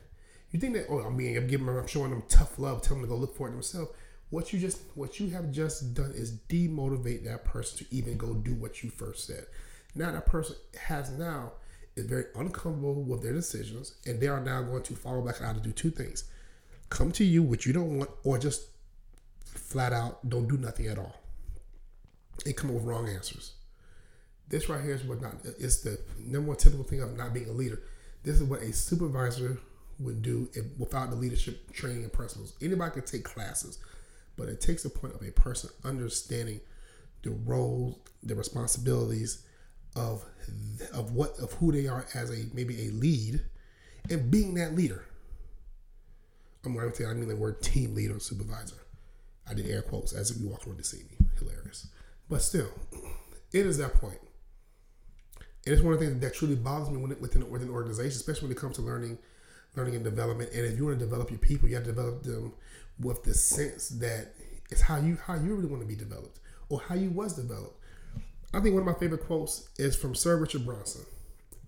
You 0.51 0.59
think 0.59 0.75
that, 0.75 0.87
oh, 0.89 1.07
I 1.07 1.11
mean, 1.11 1.37
I'm 1.37 1.47
giving 1.47 1.67
them, 1.67 1.77
I'm 1.77 1.87
showing 1.87 2.11
them 2.11 2.25
tough 2.29 2.59
love, 2.59 2.83
telling 2.83 3.03
them 3.03 3.11
to 3.11 3.15
go 3.15 3.21
look 3.21 3.37
for 3.37 3.49
it 3.49 3.53
themselves. 3.53 3.93
What 4.31 4.53
you 4.53 4.59
just, 4.59 4.81
what 4.97 5.21
you 5.21 5.31
have 5.31 5.53
just 5.53 5.95
done 5.95 6.13
is 6.13 6.33
demotivate 6.49 7.25
that 7.27 7.45
person 7.45 7.79
to 7.79 7.95
even 7.95 8.17
go 8.17 8.35
do 8.35 8.55
what 8.55 8.83
you 8.83 8.91
first 8.91 9.25
said. 9.27 9.47
Now 9.95 10.11
that 10.11 10.27
person 10.27 10.57
has 10.81 11.11
now 11.13 11.53
is 11.95 12.07
very 12.07 12.25
uncomfortable 12.35 13.05
with 13.05 13.23
their 13.23 13.33
decisions, 13.33 13.95
and 14.05 14.21
they 14.21 14.27
are 14.27 14.41
now 14.41 14.63
going 14.63 14.83
to 14.83 14.97
follow 14.97 15.23
back 15.23 15.41
out 15.43 15.55
to 15.55 15.61
do 15.61 15.71
two 15.71 15.91
things: 15.91 16.25
come 16.91 17.13
to 17.13 17.25
you, 17.25 17.45
which 17.45 17.67
you 17.67 17.73
don't 17.73 17.99
want, 17.99 18.11
or 18.25 18.37
just 18.37 18.67
flat 19.45 19.93
out 19.93 20.29
don't 20.29 20.49
do 20.49 20.57
nothing 20.57 20.89
at 20.89 20.99
all. 20.99 21.21
They 22.45 22.53
come 22.53 22.71
up 22.71 22.77
with 22.77 22.85
wrong 22.85 23.09
answers. 23.09 23.53
This 24.49 24.69
right 24.69 24.83
here 24.83 24.95
is 24.95 25.03
what 25.03 25.21
not. 25.21 25.35
It's 25.59 25.81
the 25.81 25.99
number 26.19 26.49
one 26.49 26.57
typical 26.57 26.85
thing 26.85 27.03
of 27.03 27.17
not 27.17 27.35
being 27.35 27.49
a 27.49 27.53
leader. 27.53 27.83
This 28.23 28.37
is 28.37 28.45
what 28.45 28.63
a 28.63 28.73
supervisor 28.73 29.59
would 29.99 30.23
do 30.23 30.49
if, 30.53 30.65
without 30.79 31.11
the 31.11 31.17
leadership 31.17 31.73
training 31.73 32.03
and 32.03 32.13
principles. 32.13 32.55
Anybody 32.61 32.93
can 32.93 33.03
take 33.03 33.25
classes, 33.25 33.79
but 34.37 34.49
it 34.49 34.61
takes 34.61 34.85
a 34.85 34.91
point 34.91 35.15
of 35.15 35.27
a 35.27 35.33
person 35.33 35.71
understanding 35.85 36.61
the 37.23 37.31
roles, 37.31 37.97
the 38.23 38.35
responsibilities 38.35 39.43
of 39.97 40.25
of 40.93 41.13
what 41.13 41.39
of 41.39 41.53
who 41.55 41.73
they 41.73 41.89
are 41.89 42.07
as 42.15 42.31
a 42.31 42.45
maybe 42.55 42.87
a 42.87 42.91
lead, 42.91 43.41
and 44.11 44.31
being 44.31 44.55
that 44.55 44.75
leader. 44.75 45.05
I'm 46.65 46.75
going 46.75 46.91
to 46.91 46.97
say 46.97 47.07
I 47.07 47.15
mean 47.15 47.29
the 47.29 47.37
word 47.37 47.63
team 47.63 47.95
leader 47.95 48.17
or 48.17 48.21
supervisor. 48.21 48.77
I 49.49 49.55
did 49.55 49.67
air 49.67 49.83
quotes 49.83 50.13
as 50.13 50.31
if 50.31 50.41
you 50.41 50.49
walked 50.49 50.67
around 50.67 50.79
to 50.79 50.85
see 50.85 50.99
me. 50.99 51.27
Hilarious, 51.39 51.87
but 52.29 52.43
still, 52.43 52.69
it 53.53 53.67
is 53.67 53.79
that 53.79 53.95
point. 53.95 54.19
And 55.65 55.75
it's 55.75 55.83
one 55.83 55.95
of 55.95 56.01
the 56.01 56.07
things 56.07 56.21
that 56.21 56.35
truly 56.35 56.55
bothers 56.55 56.91
me 56.91 56.99
within 56.99 57.51
within 57.51 57.69
an 57.69 57.75
organization, 57.75 58.17
especially 58.17 58.49
when 58.49 58.57
it 58.57 58.61
comes 58.61 58.77
to 58.77 58.83
learning 58.83 59.19
learning 59.75 59.95
and 59.95 60.05
development. 60.05 60.51
And 60.53 60.65
if 60.65 60.79
you 60.79 60.87
want 60.87 60.99
to 60.99 61.05
develop 61.05 61.31
your 61.31 61.39
people, 61.39 61.69
you 61.69 61.75
have 61.75 61.85
to 61.85 61.93
develop 61.93 62.23
them 62.23 62.53
with 63.01 63.25
the 63.25 63.35
sense 63.35 63.89
that 63.91 64.33
it's 64.71 64.81
how 64.81 64.99
you 64.99 65.19
how 65.27 65.35
you 65.35 65.55
really 65.55 65.69
want 65.69 65.83
to 65.83 65.89
be 65.89 65.97
developed 65.97 66.41
or 66.69 66.81
how 66.81 66.95
you 66.95 67.11
was 67.11 67.35
developed. 67.35 67.79
I 68.55 68.61
think 68.61 68.75
one 68.75 68.87
of 68.87 68.95
my 68.95 68.99
favorite 68.99 69.27
quotes 69.27 69.69
is 69.77 69.97
from 69.97 70.15
Sir 70.15 70.37
Richard 70.37 70.65
Branson. 70.65 71.03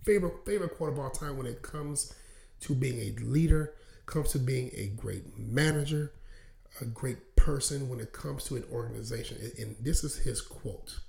Favorite 0.04 0.46
favorite 0.46 0.76
quote 0.76 0.92
of 0.92 0.98
all 0.98 1.10
time 1.10 1.36
when 1.36 1.46
it 1.46 1.62
comes 1.62 2.14
to 2.60 2.74
being 2.74 2.98
a 2.98 3.20
leader, 3.22 3.74
comes 4.06 4.32
to 4.32 4.38
being 4.38 4.70
a 4.74 4.86
great 4.88 5.38
manager, 5.38 6.12
a 6.80 6.84
great 6.84 7.36
person 7.36 7.88
when 7.88 8.00
it 8.00 8.12
comes 8.12 8.44
to 8.44 8.56
an 8.56 8.64
organization. 8.72 9.38
And 9.58 9.76
this 9.80 10.04
is 10.04 10.16
his 10.18 10.40
quote. 10.40 11.00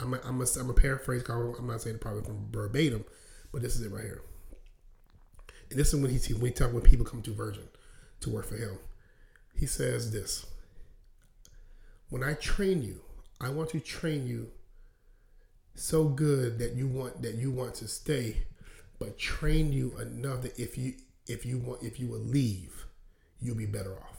I'm 0.00 0.14
a, 0.14 0.20
I'm 0.24 0.40
a, 0.40 0.46
I'm 0.58 0.70
a 0.70 0.74
paraphrase. 0.74 1.24
I'm 1.28 1.66
not 1.66 1.82
saying 1.82 1.96
it 1.96 2.00
probably 2.00 2.22
from 2.22 2.48
verbatim, 2.50 3.04
but 3.52 3.62
this 3.62 3.74
is 3.76 3.82
it 3.82 3.92
right 3.92 4.04
here. 4.04 4.22
And 5.70 5.78
this 5.78 5.92
is 5.92 6.00
when 6.00 6.10
he 6.10 6.34
when 6.34 6.46
he 6.46 6.52
talk 6.52 6.72
when 6.72 6.82
people 6.82 7.04
come 7.04 7.22
to 7.22 7.32
Virgin 7.32 7.68
to 8.20 8.30
work 8.30 8.46
for 8.46 8.56
him. 8.56 8.78
He 9.54 9.66
says 9.66 10.12
this: 10.12 10.46
When 12.10 12.22
I 12.22 12.34
train 12.34 12.82
you, 12.82 13.00
I 13.40 13.50
want 13.50 13.70
to 13.70 13.80
train 13.80 14.26
you 14.26 14.48
so 15.74 16.04
good 16.04 16.58
that 16.58 16.74
you 16.74 16.88
want 16.88 17.22
that 17.22 17.34
you 17.34 17.50
want 17.50 17.74
to 17.76 17.88
stay, 17.88 18.46
but 18.98 19.18
train 19.18 19.72
you 19.72 19.96
enough 19.98 20.42
that 20.42 20.58
if 20.58 20.78
you 20.78 20.94
if 21.26 21.44
you 21.44 21.58
want 21.58 21.82
if 21.82 22.00
you 22.00 22.08
will 22.08 22.18
leave, 22.20 22.86
you'll 23.40 23.56
be 23.56 23.66
better 23.66 23.94
off. 23.94 24.17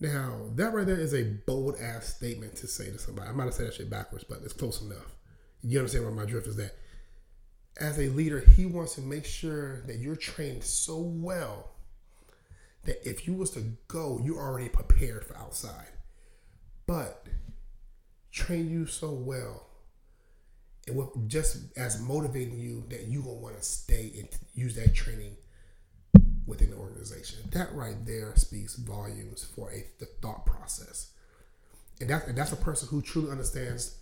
Now 0.00 0.50
that 0.54 0.72
right 0.72 0.86
there 0.86 0.98
is 0.98 1.14
a 1.14 1.24
bold 1.24 1.76
ass 1.80 2.14
statement 2.14 2.56
to 2.56 2.66
say 2.66 2.90
to 2.90 2.98
somebody. 2.98 3.28
I 3.28 3.32
might 3.32 3.44
have 3.44 3.54
said 3.54 3.66
that 3.66 3.74
shit 3.74 3.90
backwards, 3.90 4.24
but 4.24 4.38
it's 4.44 4.52
close 4.52 4.80
enough. 4.80 5.16
You 5.62 5.78
understand 5.78 6.04
what 6.04 6.14
my 6.14 6.24
drift 6.24 6.46
is 6.46 6.56
that 6.56 6.76
as 7.80 7.98
a 7.98 8.08
leader, 8.08 8.40
he 8.40 8.66
wants 8.66 8.94
to 8.94 9.00
make 9.00 9.24
sure 9.24 9.82
that 9.82 9.96
you're 9.98 10.16
trained 10.16 10.64
so 10.64 10.98
well 10.98 11.70
that 12.84 13.08
if 13.08 13.26
you 13.26 13.34
was 13.34 13.50
to 13.52 13.60
go, 13.88 14.20
you're 14.22 14.38
already 14.38 14.68
prepared 14.68 15.24
for 15.24 15.36
outside. 15.36 15.88
But 16.86 17.26
train 18.30 18.70
you 18.70 18.86
so 18.86 19.10
well 19.10 19.68
and 20.88 21.30
just 21.30 21.76
as 21.76 22.00
motivating 22.00 22.58
you 22.58 22.84
that 22.88 23.06
you 23.06 23.22
gonna 23.22 23.34
want 23.34 23.56
to 23.56 23.62
stay 23.62 24.12
and 24.18 24.28
use 24.54 24.74
that 24.76 24.94
training 24.94 25.36
within 26.48 26.70
the 26.70 26.76
organization. 26.76 27.38
That 27.52 27.72
right 27.74 28.04
there 28.06 28.32
speaks 28.36 28.74
volumes 28.74 29.44
for 29.44 29.70
a 29.70 29.84
the 30.00 30.06
thought 30.20 30.46
process. 30.46 31.10
And 32.00 32.10
that 32.10 32.26
and 32.26 32.36
that's 32.36 32.52
a 32.52 32.56
person 32.56 32.88
who 32.88 33.02
truly 33.02 33.30
understands 33.30 33.96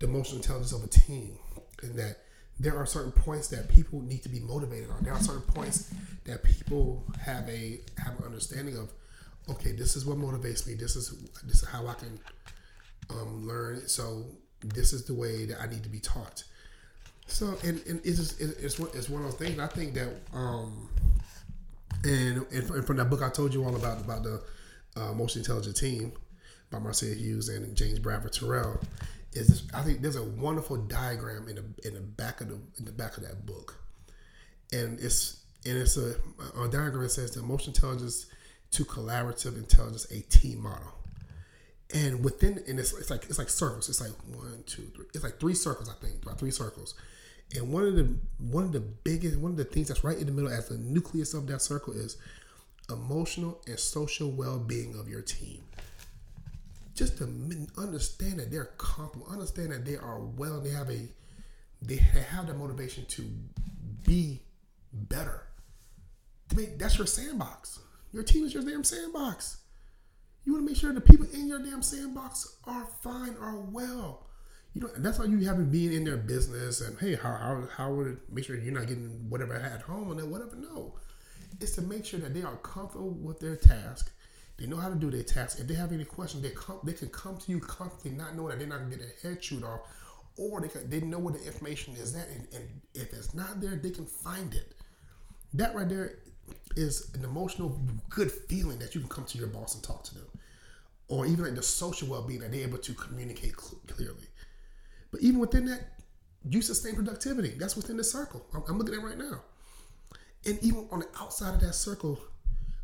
the 0.00 0.06
emotional 0.06 0.38
intelligence 0.38 0.72
of 0.72 0.82
a 0.84 0.88
team 0.88 1.38
and 1.82 1.94
that 1.98 2.18
there 2.58 2.76
are 2.76 2.86
certain 2.86 3.12
points 3.12 3.48
that 3.48 3.68
people 3.68 4.00
need 4.00 4.22
to 4.22 4.28
be 4.28 4.40
motivated 4.40 4.90
on. 4.90 5.02
There 5.02 5.12
are 5.12 5.20
certain 5.20 5.42
points 5.42 5.92
that 6.24 6.42
people 6.42 7.04
have 7.20 7.48
a 7.48 7.80
have 7.98 8.18
an 8.18 8.24
understanding 8.24 8.76
of. 8.76 8.92
Okay, 9.50 9.72
this 9.72 9.96
is 9.96 10.04
what 10.06 10.18
motivates 10.18 10.66
me. 10.66 10.74
This 10.74 10.94
is 10.96 11.10
this 11.44 11.62
is 11.62 11.68
how 11.68 11.86
I 11.86 11.94
can 11.94 12.20
um, 13.10 13.46
learn. 13.46 13.88
So 13.88 14.24
this 14.60 14.92
is 14.92 15.04
the 15.04 15.14
way 15.14 15.46
that 15.46 15.60
I 15.60 15.66
need 15.66 15.82
to 15.82 15.88
be 15.88 15.98
taught. 15.98 16.44
So 17.26 17.56
and, 17.64 17.84
and 17.86 18.00
it's 18.04 18.18
just, 18.18 18.40
it's 18.40 18.78
one 18.78 18.90
it's 18.94 19.08
one 19.08 19.24
of 19.24 19.30
those 19.30 19.40
things. 19.40 19.58
I 19.58 19.66
think 19.66 19.94
that 19.94 20.10
um 20.32 20.88
and, 22.04 22.46
and 22.52 22.86
from 22.86 22.96
that 22.96 23.10
book 23.10 23.22
I 23.22 23.30
told 23.30 23.54
you 23.54 23.64
all 23.64 23.76
about 23.76 24.00
about 24.00 24.22
the 24.22 24.42
uh, 24.96 25.12
most 25.12 25.36
intelligent 25.36 25.76
team 25.76 26.12
by 26.70 26.78
Marcia 26.78 27.06
Hughes 27.06 27.48
and 27.48 27.76
James 27.76 27.98
Bradford 27.98 28.32
Terrell 28.32 28.80
is 29.34 29.48
this, 29.48 29.62
I 29.74 29.82
think 29.82 30.02
there's 30.02 30.16
a 30.16 30.22
wonderful 30.24 30.76
diagram 30.76 31.48
in 31.48 31.56
the 31.56 31.88
in 31.88 31.94
the 31.94 32.00
back 32.00 32.40
of 32.40 32.48
the 32.48 32.58
in 32.78 32.84
the 32.84 32.92
back 32.92 33.16
of 33.16 33.22
that 33.22 33.46
book, 33.46 33.80
and 34.72 34.98
it's 35.00 35.42
and 35.64 35.78
it's 35.78 35.96
a, 35.96 36.14
a 36.60 36.68
diagram 36.68 37.02
that 37.02 37.10
says 37.10 37.32
the 37.32 37.40
emotional 37.40 37.74
intelligence 37.74 38.26
to 38.72 38.84
collaborative 38.84 39.56
intelligence, 39.56 40.10
a 40.10 40.20
team 40.22 40.62
model. 40.62 40.92
And 41.94 42.24
within 42.24 42.62
and 42.66 42.78
it's, 42.78 42.92
it's 42.92 43.10
like 43.10 43.24
it's 43.24 43.38
like 43.38 43.50
circles. 43.50 43.88
It's 43.88 44.00
like 44.00 44.12
one, 44.34 44.64
two, 44.66 44.82
three. 44.94 45.06
It's 45.14 45.24
like 45.24 45.38
three 45.38 45.54
circles, 45.54 45.88
I 45.88 45.94
think, 46.04 46.22
about 46.22 46.38
three 46.38 46.50
circles. 46.50 46.94
And 47.54 47.70
one 47.70 47.84
of 47.84 47.96
the 47.96 48.16
one 48.38 48.64
of 48.64 48.72
the 48.72 48.80
biggest 48.80 49.38
one 49.38 49.50
of 49.50 49.56
the 49.56 49.64
things 49.64 49.88
that's 49.88 50.04
right 50.04 50.16
in 50.16 50.26
the 50.26 50.32
middle 50.32 50.50
as 50.50 50.68
the 50.68 50.78
nucleus 50.78 51.34
of 51.34 51.46
that 51.48 51.60
circle 51.60 51.92
is 51.92 52.16
emotional 52.90 53.60
and 53.66 53.78
social 53.78 54.30
well 54.30 54.58
being 54.58 54.98
of 54.98 55.08
your 55.08 55.22
team 55.22 55.62
just 56.94 57.18
to 57.18 57.24
understand 57.78 58.38
that 58.38 58.50
they're 58.50 58.70
comfortable, 58.78 59.26
understand 59.30 59.72
that 59.72 59.84
they 59.84 59.96
are 59.96 60.20
well, 60.20 60.60
they 60.60 60.70
have 60.70 60.90
a 60.90 61.00
they 61.80 61.96
have 61.96 62.46
the 62.46 62.54
motivation 62.54 63.04
to 63.06 63.28
be 64.04 64.40
better. 64.92 65.42
I 66.50 66.54
mean, 66.54 66.78
that's 66.78 66.98
your 66.98 67.06
sandbox. 67.06 67.80
Your 68.12 68.22
team 68.22 68.44
is 68.44 68.54
your 68.54 68.62
damn 68.62 68.84
sandbox. 68.84 69.58
You 70.44 70.52
want 70.52 70.66
to 70.66 70.70
make 70.70 70.78
sure 70.78 70.92
the 70.92 71.00
people 71.00 71.26
in 71.32 71.48
your 71.48 71.60
damn 71.60 71.82
sandbox 71.82 72.56
are 72.64 72.86
fine, 73.02 73.36
are 73.40 73.56
well. 73.56 74.26
You 74.74 74.82
know, 74.82 74.90
that's 74.96 75.18
why 75.18 75.26
you 75.26 75.38
haven't 75.40 75.70
been 75.70 75.92
in 75.92 76.04
their 76.04 76.16
business 76.16 76.80
and 76.80 76.98
hey, 76.98 77.14
how 77.14 77.32
how 77.32 77.68
how 77.76 77.92
would 77.92 78.06
it 78.06 78.18
make 78.30 78.44
sure 78.46 78.56
you're 78.56 78.72
not 78.72 78.86
getting 78.86 79.28
whatever 79.28 79.54
at 79.54 79.82
home 79.82 80.10
and 80.10 80.30
whatever. 80.30 80.56
No, 80.56 80.94
it's 81.60 81.74
to 81.76 81.82
make 81.82 82.06
sure 82.06 82.20
that 82.20 82.32
they 82.34 82.42
are 82.42 82.56
comfortable 82.56 83.10
with 83.10 83.40
their 83.40 83.56
task 83.56 84.12
they 84.58 84.66
know 84.66 84.76
how 84.76 84.88
to 84.88 84.94
do 84.94 85.10
their 85.10 85.22
task. 85.22 85.58
If 85.60 85.66
they 85.66 85.74
have 85.74 85.92
any 85.92 86.04
questions, 86.04 86.42
they 86.42 86.50
come, 86.50 86.78
they 86.84 86.92
can 86.92 87.08
come 87.08 87.36
to 87.36 87.50
you 87.50 87.60
comfortably, 87.60 88.12
not 88.12 88.36
knowing 88.36 88.50
that 88.50 88.58
they're 88.58 88.68
not 88.68 88.78
gonna 88.80 88.90
get 88.90 89.00
their 89.00 89.32
head 89.32 89.40
chewed 89.40 89.64
off, 89.64 89.80
or 90.36 90.60
they 90.60 90.68
can, 90.68 90.88
they 90.88 91.00
know 91.00 91.18
where 91.18 91.34
the 91.34 91.44
information 91.44 91.94
is 91.94 92.14
at, 92.14 92.28
and, 92.28 92.46
and 92.54 92.80
if 92.94 93.12
it's 93.12 93.34
not 93.34 93.60
there, 93.60 93.76
they 93.76 93.90
can 93.90 94.06
find 94.06 94.54
it. 94.54 94.74
That 95.54 95.74
right 95.74 95.88
there 95.88 96.18
is 96.76 97.10
an 97.14 97.24
emotional 97.24 97.80
good 98.08 98.30
feeling 98.30 98.78
that 98.78 98.94
you 98.94 99.00
can 99.00 99.10
come 99.10 99.24
to 99.24 99.38
your 99.38 99.48
boss 99.48 99.74
and 99.74 99.82
talk 99.82 100.04
to 100.04 100.14
them, 100.14 100.26
or 101.08 101.26
even 101.26 101.44
like 101.44 101.54
the 101.54 101.62
social 101.62 102.08
well 102.08 102.22
being 102.22 102.40
that 102.40 102.52
they're 102.52 102.62
able 102.62 102.78
to 102.78 102.94
communicate 102.94 103.58
cl- 103.60 103.80
clearly. 103.88 104.26
But 105.12 105.20
even 105.20 105.38
within 105.38 105.66
that, 105.66 105.82
you 106.48 106.62
sustain 106.62 106.96
productivity. 106.96 107.50
That's 107.50 107.76
within 107.76 107.96
the 107.96 108.04
circle. 108.04 108.44
I'm, 108.52 108.64
I'm 108.68 108.78
looking 108.78 108.94
at 108.94 109.04
right 109.04 109.18
now, 109.18 109.42
and 110.44 110.58
even 110.62 110.88
on 110.90 111.00
the 111.00 111.08
outside 111.20 111.54
of 111.54 111.60
that 111.60 111.74
circle, 111.74 112.18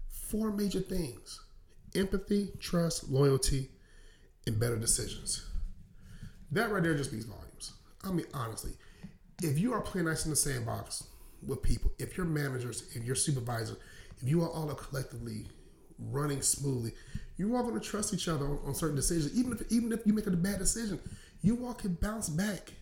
four 0.09 0.53
major 0.53 0.81
things: 0.81 1.41
empathy, 1.97 2.53
trust, 2.61 3.09
loyalty, 3.09 3.71
and 4.47 4.61
better 4.61 4.77
decisions. 4.77 5.45
That 6.53 6.71
right 6.71 6.83
there 6.83 6.95
just 6.95 7.11
speaks 7.11 7.25
volumes. 7.25 7.73
I 8.05 8.13
mean, 8.13 8.27
honestly, 8.33 8.73
if 9.43 9.59
you 9.59 9.73
are 9.73 9.81
playing 9.81 10.07
nice 10.07 10.25
in 10.25 10.31
the 10.31 10.37
sandbox 10.37 11.05
with 11.47 11.63
people, 11.63 11.91
if 11.99 12.17
your 12.17 12.27
managers, 12.27 12.85
if 12.95 13.05
your 13.05 13.17
supervisor, 13.17 13.77
if 14.21 14.29
you 14.29 14.43
are 14.43 14.51
all 14.51 14.69
collectively 14.75 15.47
running 15.99 16.43
smoothly, 16.43 16.93
you 17.37 17.55
are 17.57 17.63
going 17.63 17.75
to 17.75 17.81
trust 17.81 18.15
each 18.15 18.29
other 18.29 18.47
on, 18.47 18.59
on, 18.67 18.75
certain 18.75 18.97
decisions. 18.97 19.37
Even 19.39 19.53
if 19.53 19.73
even 19.73 19.93
if 19.93 20.07
you 20.07 20.13
make 20.13 20.27
a 20.27 20.31
bad 20.31 20.59
decision, 20.59 20.99
you 21.43 21.65
all 21.67 21.75
can 21.75 21.95
bounce 21.95 22.29
back. 22.29 22.73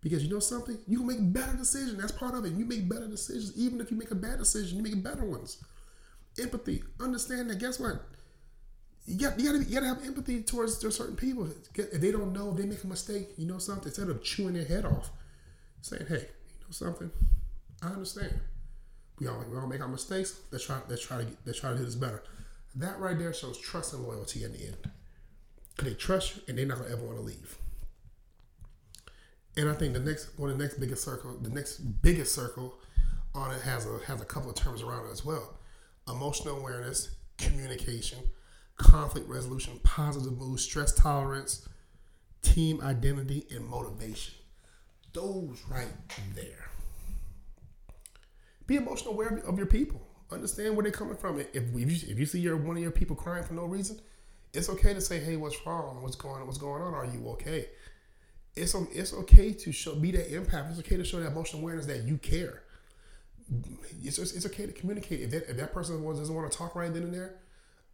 Because 0.00 0.22
you 0.22 0.30
know 0.30 0.40
something? 0.40 0.76
You 0.86 0.98
can 0.98 1.06
make 1.06 1.32
better 1.32 1.56
decisions. 1.56 1.98
That's 1.98 2.12
part 2.12 2.34
of 2.34 2.44
it. 2.44 2.52
You 2.52 2.66
make 2.66 2.88
better 2.88 3.08
decisions. 3.08 3.56
Even 3.56 3.80
if 3.80 3.90
you 3.90 3.96
make 3.96 4.10
a 4.10 4.14
bad 4.14 4.38
decision, 4.38 4.76
you 4.76 4.82
make 4.82 5.02
better 5.02 5.24
ones. 5.24 5.64
Empathy. 6.38 6.82
Understand 7.00 7.48
that 7.48 7.58
guess 7.58 7.80
what? 7.80 8.02
you 9.06 9.18
got 9.18 9.38
you 9.38 9.52
got 9.52 9.58
to 9.58 9.68
you 9.68 9.74
got 9.74 9.80
to 9.80 9.86
have 9.86 10.04
empathy 10.06 10.42
towards 10.42 10.78
certain 10.78 11.16
people. 11.16 11.48
If 11.74 12.00
they 12.00 12.10
don't 12.10 12.32
know 12.32 12.50
if 12.50 12.56
they 12.56 12.64
make 12.64 12.82
a 12.84 12.86
mistake, 12.86 13.30
you 13.36 13.46
know 13.46 13.58
something. 13.58 13.86
Instead 13.86 14.08
of 14.08 14.22
chewing 14.22 14.54
their 14.54 14.64
head 14.64 14.84
off, 14.84 15.10
saying, 15.82 16.06
"Hey, 16.08 16.14
you 16.48 16.60
know 16.60 16.70
something? 16.70 17.10
I 17.82 17.88
understand. 17.88 18.40
We 19.18 19.26
all 19.26 19.44
we 19.50 19.58
all 19.58 19.66
make 19.66 19.80
our 19.80 19.88
mistakes. 19.88 20.40
Let's 20.50 20.64
try 20.64 20.80
let's 20.88 21.02
try 21.02 21.18
to 21.18 21.24
get, 21.24 21.36
let's 21.44 21.60
try 21.60 21.70
to 21.70 21.76
do 21.76 21.84
this 21.84 21.94
better." 21.96 22.22
That 22.76 22.98
right 22.98 23.18
there 23.18 23.32
shows 23.32 23.58
trust 23.58 23.92
and 23.92 24.02
loyalty 24.02 24.42
in 24.42 24.52
the 24.52 24.66
end. 24.66 24.90
They 25.82 25.94
trust 25.94 26.36
you 26.36 26.42
and 26.48 26.58
they're 26.58 26.66
not 26.66 26.78
gonna 26.78 26.90
ever 26.90 27.04
want 27.04 27.18
to 27.18 27.22
leave. 27.22 27.58
And 29.56 29.68
I 29.68 29.74
think 29.74 29.92
the 29.92 30.00
next 30.00 30.38
one, 30.38 30.50
the 30.50 30.62
next 30.62 30.78
biggest 30.80 31.04
circle, 31.04 31.36
the 31.40 31.50
next 31.50 31.78
biggest 32.02 32.34
circle 32.34 32.74
on 33.34 33.52
it 33.54 33.62
has 33.62 33.86
a 33.86 33.98
has 34.06 34.20
a 34.20 34.24
couple 34.24 34.50
of 34.50 34.56
terms 34.56 34.82
around 34.82 35.06
it 35.06 35.12
as 35.12 35.24
well. 35.24 35.58
Emotional 36.08 36.58
awareness, 36.58 37.10
communication 37.38 38.18
conflict 38.76 39.28
resolution, 39.28 39.78
positive 39.82 40.36
mood, 40.36 40.58
stress 40.58 40.92
tolerance, 40.92 41.68
team 42.42 42.80
identity, 42.82 43.46
and 43.50 43.66
motivation. 43.66 44.34
Those 45.12 45.62
right 45.70 45.88
there. 46.34 46.68
Be 48.66 48.76
emotional 48.76 49.14
aware 49.14 49.28
of 49.46 49.58
your 49.58 49.66
people. 49.66 50.00
Understand 50.32 50.74
where 50.74 50.82
they're 50.82 50.92
coming 50.92 51.16
from. 51.16 51.38
If, 51.38 51.54
if 51.54 51.72
you 51.74 51.86
if 51.86 52.18
you 52.18 52.26
see 52.26 52.40
your 52.40 52.56
one 52.56 52.76
of 52.76 52.82
your 52.82 52.90
people 52.90 53.14
crying 53.14 53.44
for 53.44 53.54
no 53.54 53.64
reason, 53.64 54.00
it's 54.52 54.68
okay 54.70 54.94
to 54.94 55.00
say, 55.00 55.20
"Hey, 55.20 55.36
what's 55.36 55.64
wrong? 55.66 56.02
What's 56.02 56.16
going 56.16 56.40
on? 56.40 56.46
What's 56.46 56.58
going 56.58 56.82
on? 56.82 56.94
Are 56.94 57.04
you 57.04 57.28
okay?" 57.30 57.68
It's 58.56 58.74
it's 58.74 59.12
okay 59.12 59.52
to 59.52 59.72
show 59.72 59.94
be 59.96 60.12
that 60.12 60.32
impact. 60.34 60.70
It's 60.70 60.78
okay 60.80 60.96
to 60.96 61.04
show 61.04 61.20
that 61.20 61.32
emotional 61.32 61.62
awareness 61.62 61.86
that 61.86 62.04
you 62.04 62.18
care. 62.18 62.62
It's 64.02 64.18
it's 64.18 64.46
okay 64.46 64.66
to 64.66 64.72
communicate. 64.72 65.20
If 65.20 65.30
that 65.32 65.50
if 65.50 65.56
that 65.56 65.72
person 65.72 66.02
doesn't 66.04 66.34
want 66.34 66.50
to 66.50 66.56
talk 66.56 66.74
right 66.74 66.92
then 66.92 67.02
and 67.02 67.14
there, 67.14 67.36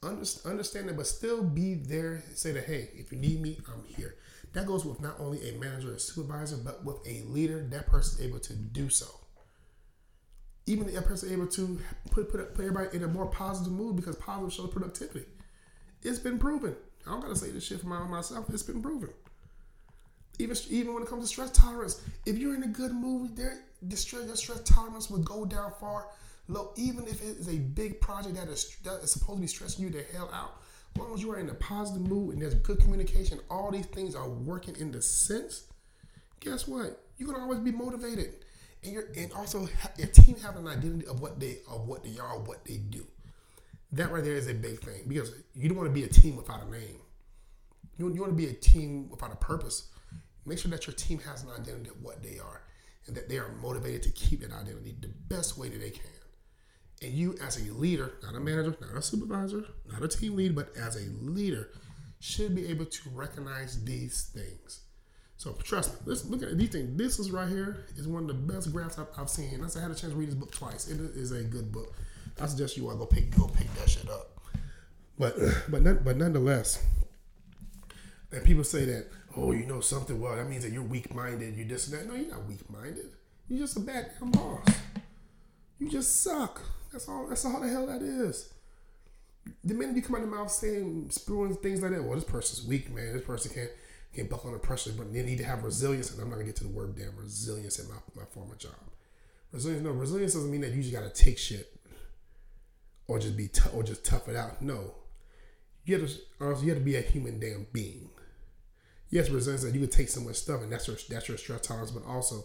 understand 0.02 0.88
it, 0.88 0.96
but 0.96 1.06
still 1.06 1.42
be 1.42 1.74
there. 1.74 2.22
Say 2.34 2.52
that, 2.52 2.64
hey, 2.64 2.88
if 2.94 3.10
you 3.10 3.18
need 3.18 3.40
me, 3.40 3.58
I'm 3.68 3.84
here. 3.84 4.16
That 4.52 4.66
goes 4.66 4.84
with 4.84 5.00
not 5.00 5.18
only 5.18 5.48
a 5.48 5.58
manager 5.58 5.94
or 5.94 5.98
supervisor, 5.98 6.56
but 6.56 6.84
with 6.84 6.96
a 7.06 7.22
leader. 7.22 7.62
That 7.70 7.86
person 7.86 8.24
able 8.24 8.40
to 8.40 8.54
do 8.54 8.90
so. 8.90 9.06
Even 10.66 10.92
the 10.92 11.00
person 11.02 11.32
able 11.32 11.46
to 11.48 11.80
put, 12.10 12.30
put 12.30 12.54
put 12.54 12.64
everybody 12.64 12.96
in 12.96 13.02
a 13.02 13.08
more 13.08 13.26
positive 13.26 13.72
mood 13.72 13.96
because 13.96 14.16
positive 14.16 14.52
shows 14.52 14.70
productivity. 14.70 15.26
It's 16.02 16.18
been 16.18 16.38
proven. 16.38 16.76
I 17.06 17.12
don't 17.12 17.20
gotta 17.22 17.36
say 17.36 17.50
this 17.50 17.64
shit 17.64 17.80
for 17.80 17.86
my 17.86 17.98
own 17.98 18.10
myself. 18.10 18.46
It's 18.50 18.62
been 18.62 18.82
proven. 18.82 19.10
Even 20.40 20.56
even 20.68 20.94
when 20.94 21.02
it 21.02 21.08
comes 21.08 21.22
to 21.22 21.28
stress 21.28 21.50
tolerance, 21.52 22.00
if 22.26 22.38
you're 22.38 22.54
in 22.54 22.62
a 22.62 22.68
good 22.68 22.92
mood, 22.92 23.36
there 23.36 23.58
the 23.82 23.96
stress, 23.96 24.26
your 24.26 24.36
stress 24.36 24.60
tolerance 24.64 25.10
will 25.10 25.18
go 25.20 25.44
down 25.44 25.72
far 25.80 26.06
Look, 26.50 26.74
even 26.76 27.06
if 27.06 27.22
it 27.22 27.38
is 27.38 27.48
a 27.48 27.58
big 27.58 28.00
project 28.00 28.34
that 28.34 28.48
is, 28.48 28.76
that 28.82 29.00
is 29.04 29.12
supposed 29.12 29.36
to 29.38 29.40
be 29.40 29.46
stressing 29.46 29.84
you 29.84 29.90
the 29.90 30.04
hell 30.12 30.28
out, 30.34 30.60
as 30.96 31.00
long 31.00 31.14
as 31.14 31.22
you 31.22 31.30
are 31.30 31.38
in 31.38 31.48
a 31.48 31.54
positive 31.54 32.02
mood 32.02 32.32
and 32.32 32.42
there's 32.42 32.54
good 32.54 32.80
communication, 32.80 33.38
all 33.48 33.70
these 33.70 33.86
things 33.86 34.16
are 34.16 34.28
working 34.28 34.74
in 34.80 34.90
the 34.90 35.00
sense. 35.00 35.64
Guess 36.40 36.66
what? 36.66 37.00
You're 37.18 37.30
gonna 37.30 37.44
always 37.44 37.60
be 37.60 37.70
motivated, 37.70 38.34
and 38.82 38.92
you're 38.92 39.04
and 39.16 39.32
also 39.32 39.68
your 39.96 40.08
team 40.08 40.36
have 40.42 40.56
an 40.56 40.66
identity 40.66 41.06
of 41.06 41.20
what 41.20 41.38
they 41.38 41.58
of 41.70 41.86
what 41.86 42.02
they 42.02 42.18
are, 42.18 42.36
what 42.38 42.64
they 42.64 42.78
do. 42.78 43.06
That 43.92 44.10
right 44.10 44.24
there 44.24 44.34
is 44.34 44.48
a 44.48 44.54
big 44.54 44.80
thing 44.80 45.02
because 45.06 45.32
you 45.54 45.68
don't 45.68 45.78
want 45.78 45.88
to 45.88 45.94
be 45.94 46.04
a 46.04 46.08
team 46.08 46.36
without 46.36 46.62
a 46.66 46.70
name. 46.70 46.98
You, 47.98 48.12
you 48.12 48.20
want 48.20 48.32
to 48.32 48.36
be 48.36 48.46
a 48.46 48.52
team 48.52 49.08
without 49.10 49.32
a 49.32 49.36
purpose. 49.36 49.88
Make 50.50 50.58
sure 50.58 50.70
that 50.72 50.84
your 50.84 50.94
team 50.94 51.20
has 51.20 51.44
an 51.44 51.50
identity 51.56 51.90
of 51.90 52.02
what 52.02 52.24
they 52.24 52.40
are 52.40 52.62
and 53.06 53.14
that 53.14 53.28
they 53.28 53.38
are 53.38 53.52
motivated 53.62 54.02
to 54.02 54.10
keep 54.10 54.40
that 54.40 54.50
identity 54.50 54.96
the 55.00 55.06
best 55.06 55.56
way 55.56 55.68
that 55.68 55.80
they 55.80 55.90
can. 55.90 56.02
And 57.02 57.12
you, 57.12 57.36
as 57.40 57.64
a 57.64 57.72
leader, 57.72 58.14
not 58.24 58.34
a 58.34 58.40
manager, 58.40 58.76
not 58.80 58.96
a 58.96 59.00
supervisor, 59.00 59.64
not 59.92 60.02
a 60.02 60.08
team 60.08 60.34
lead, 60.34 60.56
but 60.56 60.76
as 60.76 60.96
a 60.96 61.08
leader, 61.22 61.68
should 62.18 62.56
be 62.56 62.66
able 62.66 62.84
to 62.86 63.00
recognize 63.14 63.84
these 63.84 64.32
things. 64.34 64.80
So 65.36 65.52
trust 65.62 65.92
me, 65.92 66.00
listen, 66.06 66.32
look 66.32 66.42
at 66.42 66.58
these 66.58 66.70
things. 66.70 66.98
This 66.98 67.20
is 67.20 67.30
right 67.30 67.48
here 67.48 67.86
is 67.96 68.08
one 68.08 68.22
of 68.22 68.28
the 68.28 68.34
best 68.34 68.72
graphs 68.72 68.98
I've, 68.98 69.06
I've 69.16 69.30
seen. 69.30 69.64
I 69.64 69.80
had 69.80 69.92
a 69.92 69.94
chance 69.94 70.12
to 70.12 70.16
read 70.16 70.30
this 70.30 70.34
book 70.34 70.50
twice. 70.50 70.88
It 70.88 70.98
is 70.98 71.30
a 71.30 71.44
good 71.44 71.70
book. 71.70 71.94
I 72.40 72.46
suggest 72.46 72.76
you 72.76 72.90
all 72.90 72.96
go 72.96 73.06
pick 73.06 73.36
go 73.36 73.46
pick 73.46 73.72
that 73.74 73.88
shit 73.88 74.10
up. 74.10 74.36
But 75.16 75.36
but 75.68 76.04
but 76.04 76.16
nonetheless, 76.16 76.84
and 78.32 78.44
people 78.44 78.64
say 78.64 78.84
that 78.84 79.06
oh 79.36 79.52
you 79.52 79.66
know 79.66 79.80
something 79.80 80.20
well 80.20 80.36
that 80.36 80.48
means 80.48 80.62
that 80.64 80.72
you're 80.72 80.82
weak 80.82 81.14
minded. 81.14 81.56
you're 81.56 81.66
this 81.66 81.88
and 81.88 81.98
that. 81.98 82.06
No, 82.06 82.14
you're 82.14 82.30
not 82.30 82.46
weak 82.46 82.68
minded. 82.70 83.10
You're 83.48 83.60
just 83.60 83.76
a 83.76 83.80
bad 83.80 84.12
damn 84.18 84.30
boss. 84.30 84.66
You 85.78 85.88
just 85.88 86.22
suck. 86.22 86.62
That's 86.92 87.08
all. 87.08 87.26
That's 87.26 87.44
all 87.44 87.60
the 87.60 87.68
hell 87.68 87.86
that 87.86 88.02
is. 88.02 88.52
The 89.64 89.74
minute 89.74 89.96
you 89.96 90.02
come 90.02 90.16
out 90.16 90.22
of 90.22 90.30
the 90.30 90.36
mouth 90.36 90.50
saying, 90.50 91.08
spewing 91.10 91.56
things 91.56 91.82
like 91.82 91.92
that, 91.92 92.04
well, 92.04 92.14
this 92.14 92.24
person's 92.24 92.66
weak, 92.66 92.94
man. 92.94 93.12
This 93.14 93.24
person 93.24 93.52
can't 93.52 93.70
can't 94.14 94.28
buckle 94.28 94.50
under 94.50 94.58
pressure, 94.58 94.92
but 94.96 95.12
they 95.12 95.22
need 95.22 95.38
to 95.38 95.44
have 95.44 95.64
resilience. 95.64 96.12
And 96.12 96.20
I'm 96.20 96.28
not 96.28 96.36
gonna 96.36 96.46
get 96.46 96.56
to 96.56 96.64
the 96.64 96.70
word 96.70 96.96
damn 96.96 97.16
resilience 97.16 97.78
in 97.78 97.88
my, 97.88 97.96
my 98.14 98.24
former 98.30 98.56
job. 98.56 98.72
Resilience, 99.52 99.84
no, 99.84 99.90
resilience 99.90 100.34
doesn't 100.34 100.50
mean 100.50 100.60
that 100.60 100.72
you 100.72 100.82
just 100.82 100.94
gotta 100.94 101.10
take 101.10 101.38
shit 101.38 101.76
or 103.08 103.18
just 103.18 103.36
be 103.36 103.48
t- 103.48 103.70
or 103.74 103.82
just 103.82 104.04
tough 104.04 104.28
it 104.28 104.36
out. 104.36 104.62
No, 104.62 104.94
you 105.84 105.98
have 105.98 106.08
to 106.08 106.14
you 106.64 106.68
have 106.68 106.78
to 106.78 106.84
be 106.84 106.96
a 106.96 107.00
human 107.00 107.40
damn 107.40 107.66
being. 107.72 108.10
Yes, 109.10 109.28
resilience 109.28 109.64
that 109.64 109.74
you 109.74 109.80
can 109.80 109.90
take 109.90 110.08
so 110.08 110.20
much 110.20 110.36
stuff, 110.36 110.62
and 110.62 110.70
that's 110.72 110.86
your 110.86 110.96
that's 111.08 111.28
your 111.28 111.36
stress 111.36 111.62
tolerance, 111.62 111.90
but 111.90 112.06
also 112.06 112.44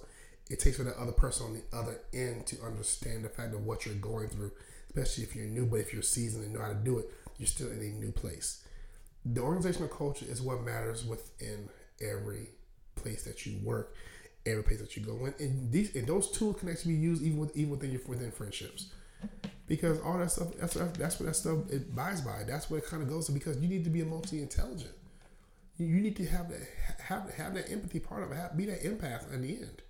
it 0.49 0.59
takes 0.59 0.77
for 0.77 0.83
the 0.83 0.99
other 0.99 1.11
person 1.11 1.45
on 1.47 1.53
the 1.53 1.77
other 1.77 1.99
end 2.13 2.47
to 2.47 2.61
understand 2.63 3.23
the 3.23 3.29
fact 3.29 3.53
of 3.53 3.65
what 3.65 3.85
you're 3.85 3.95
going 3.95 4.27
through, 4.29 4.51
especially 4.87 5.23
if 5.23 5.35
you're 5.35 5.45
new. 5.45 5.65
But 5.65 5.81
if 5.81 5.93
you're 5.93 6.01
seasoned 6.01 6.45
and 6.45 6.53
know 6.53 6.61
how 6.61 6.69
to 6.69 6.75
do 6.75 6.97
it, 6.99 7.11
you're 7.37 7.47
still 7.47 7.69
in 7.71 7.79
a 7.79 8.03
new 8.03 8.11
place. 8.11 8.63
The 9.25 9.41
organizational 9.41 9.89
culture 9.89 10.25
is 10.27 10.41
what 10.41 10.63
matters 10.63 11.05
within 11.05 11.69
every 12.01 12.49
place 12.95 13.23
that 13.23 13.45
you 13.45 13.57
work, 13.63 13.95
every 14.45 14.63
place 14.63 14.79
that 14.79 14.95
you 14.95 15.03
go 15.03 15.25
in, 15.25 15.33
and 15.39 15.71
these 15.71 15.95
and 15.95 16.07
those 16.07 16.31
tools 16.31 16.59
can 16.59 16.69
actually 16.69 16.93
be 16.93 16.99
used 16.99 17.21
even 17.21 17.37
with 17.37 17.55
even 17.55 17.71
within 17.71 17.91
your 17.91 18.01
within 18.07 18.31
friendships, 18.31 18.91
because 19.67 19.99
all 20.01 20.17
that 20.17 20.31
stuff 20.31 20.47
that's 20.59 20.73
that's 20.73 21.19
what 21.19 21.27
that 21.27 21.35
stuff 21.35 21.59
it 21.69 21.95
buys 21.95 22.21
by. 22.21 22.43
That's 22.47 22.69
what 22.71 22.77
it 22.77 22.87
kind 22.87 23.03
of 23.03 23.09
goes 23.09 23.27
to 23.27 23.31
because 23.31 23.57
you 23.57 23.67
need 23.67 23.83
to 23.83 23.91
be 23.91 24.01
emotionally 24.01 24.41
intelligent. 24.41 24.93
You, 25.77 25.87
need 25.87 26.15
to 26.17 26.25
have 26.25 26.49
that 26.49 26.61
have 27.03 27.33
have 27.35 27.53
that 27.55 27.71
empathy 27.71 27.99
part 27.99 28.23
of 28.23 28.31
it. 28.31 28.35
Have, 28.35 28.55
be 28.55 28.65
that 28.65 28.83
empath 28.83 29.33
in 29.33 29.41
the 29.41 29.57
end. 29.57 29.81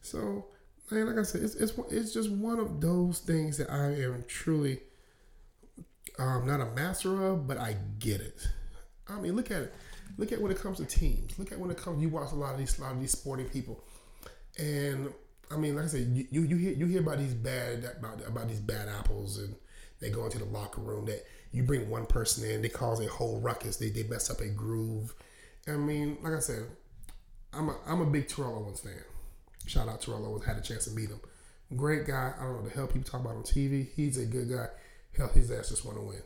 So, 0.00 0.46
man, 0.90 1.06
like 1.06 1.18
I 1.18 1.22
said, 1.22 1.42
it's, 1.42 1.54
it's 1.54 1.72
it's 1.90 2.14
just 2.14 2.30
one 2.30 2.58
of 2.58 2.80
those 2.80 3.18
things 3.18 3.58
that 3.58 3.70
I 3.70 3.92
am 4.02 4.24
truly 4.26 4.80
um, 6.18 6.46
not 6.46 6.60
a 6.60 6.66
master 6.66 7.24
of, 7.26 7.46
but 7.46 7.58
I 7.58 7.76
get 7.98 8.20
it. 8.20 8.46
I 9.08 9.20
mean, 9.20 9.36
look 9.36 9.50
at 9.50 9.62
it. 9.62 9.74
Look 10.16 10.32
at 10.32 10.40
when 10.40 10.50
it 10.50 10.58
comes 10.58 10.78
to 10.78 10.84
teams. 10.84 11.38
Look 11.38 11.52
at 11.52 11.58
when 11.58 11.70
it 11.70 11.76
comes. 11.76 12.02
You 12.02 12.08
watch 12.08 12.32
a 12.32 12.34
lot 12.34 12.52
of 12.52 12.58
these, 12.58 12.78
a 12.78 12.82
lot 12.82 12.92
of 12.92 13.00
these 13.00 13.12
sporting 13.12 13.48
people, 13.48 13.84
and 14.58 15.12
I 15.50 15.56
mean, 15.56 15.76
like 15.76 15.84
I 15.84 15.88
said, 15.88 16.08
you, 16.12 16.26
you, 16.30 16.42
you 16.42 16.56
hear 16.56 16.72
you 16.72 16.86
hear 16.86 17.00
about 17.00 17.18
these 17.18 17.34
bad 17.34 17.84
about 17.98 18.26
about 18.26 18.48
these 18.48 18.60
bad 18.60 18.88
apples, 18.88 19.38
and 19.38 19.54
they 20.00 20.10
go 20.10 20.24
into 20.24 20.38
the 20.38 20.44
locker 20.46 20.80
room. 20.80 21.06
That 21.06 21.24
you 21.52 21.62
bring 21.62 21.88
one 21.88 22.06
person 22.06 22.48
in, 22.48 22.62
they 22.62 22.68
cause 22.68 23.00
a 23.00 23.08
whole 23.08 23.40
ruckus. 23.40 23.76
They 23.76 23.90
they 23.90 24.04
mess 24.04 24.30
up 24.30 24.40
a 24.40 24.48
groove. 24.48 25.14
I 25.66 25.72
mean, 25.72 26.18
like 26.22 26.34
I 26.34 26.40
said, 26.40 26.66
I'm 27.52 27.68
a 27.68 27.76
I'm 27.86 28.00
a 28.00 28.06
big 28.06 28.28
Terrell 28.28 28.56
Owens 28.56 28.80
fan. 28.80 29.02
Shout 29.66 29.88
out 29.88 30.00
to 30.00 30.06
Terrell 30.06 30.26
Owens. 30.26 30.44
Had 30.44 30.56
a 30.58 30.62
chance 30.62 30.84
to 30.84 30.90
meet 30.90 31.08
him. 31.08 31.20
Great 31.76 32.06
guy. 32.06 32.32
I 32.38 32.42
don't 32.42 32.56
know 32.56 32.68
the 32.68 32.74
hell 32.74 32.86
people 32.86 33.02
talk 33.02 33.20
about 33.20 33.36
on 33.36 33.42
TV. 33.42 33.88
He's 33.94 34.18
a 34.18 34.26
good 34.26 34.50
guy. 34.50 34.66
Hell, 35.16 35.28
his 35.28 35.50
ass 35.50 35.68
just 35.70 35.84
want 35.84 35.98
to 35.98 36.02
win. 36.02 36.22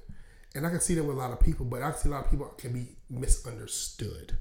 And 0.54 0.66
I 0.66 0.70
can 0.70 0.80
see 0.80 0.94
that 0.94 1.04
with 1.04 1.16
a 1.16 1.18
lot 1.18 1.32
of 1.32 1.40
people, 1.40 1.64
but 1.64 1.82
I 1.82 1.92
see 1.92 2.08
a 2.08 2.12
lot 2.12 2.24
of 2.24 2.30
people 2.30 2.46
can 2.58 2.72
be 2.72 2.88
misunderstood. 3.08 4.34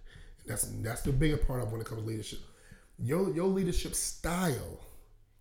That's 0.45 0.63
that's 0.81 1.01
the 1.03 1.11
bigger 1.11 1.37
part 1.37 1.61
of 1.61 1.71
when 1.71 1.81
it 1.81 1.87
comes 1.87 2.01
to 2.01 2.07
leadership. 2.07 2.39
Your 2.99 3.33
your 3.33 3.47
leadership 3.47 3.95
style 3.95 4.79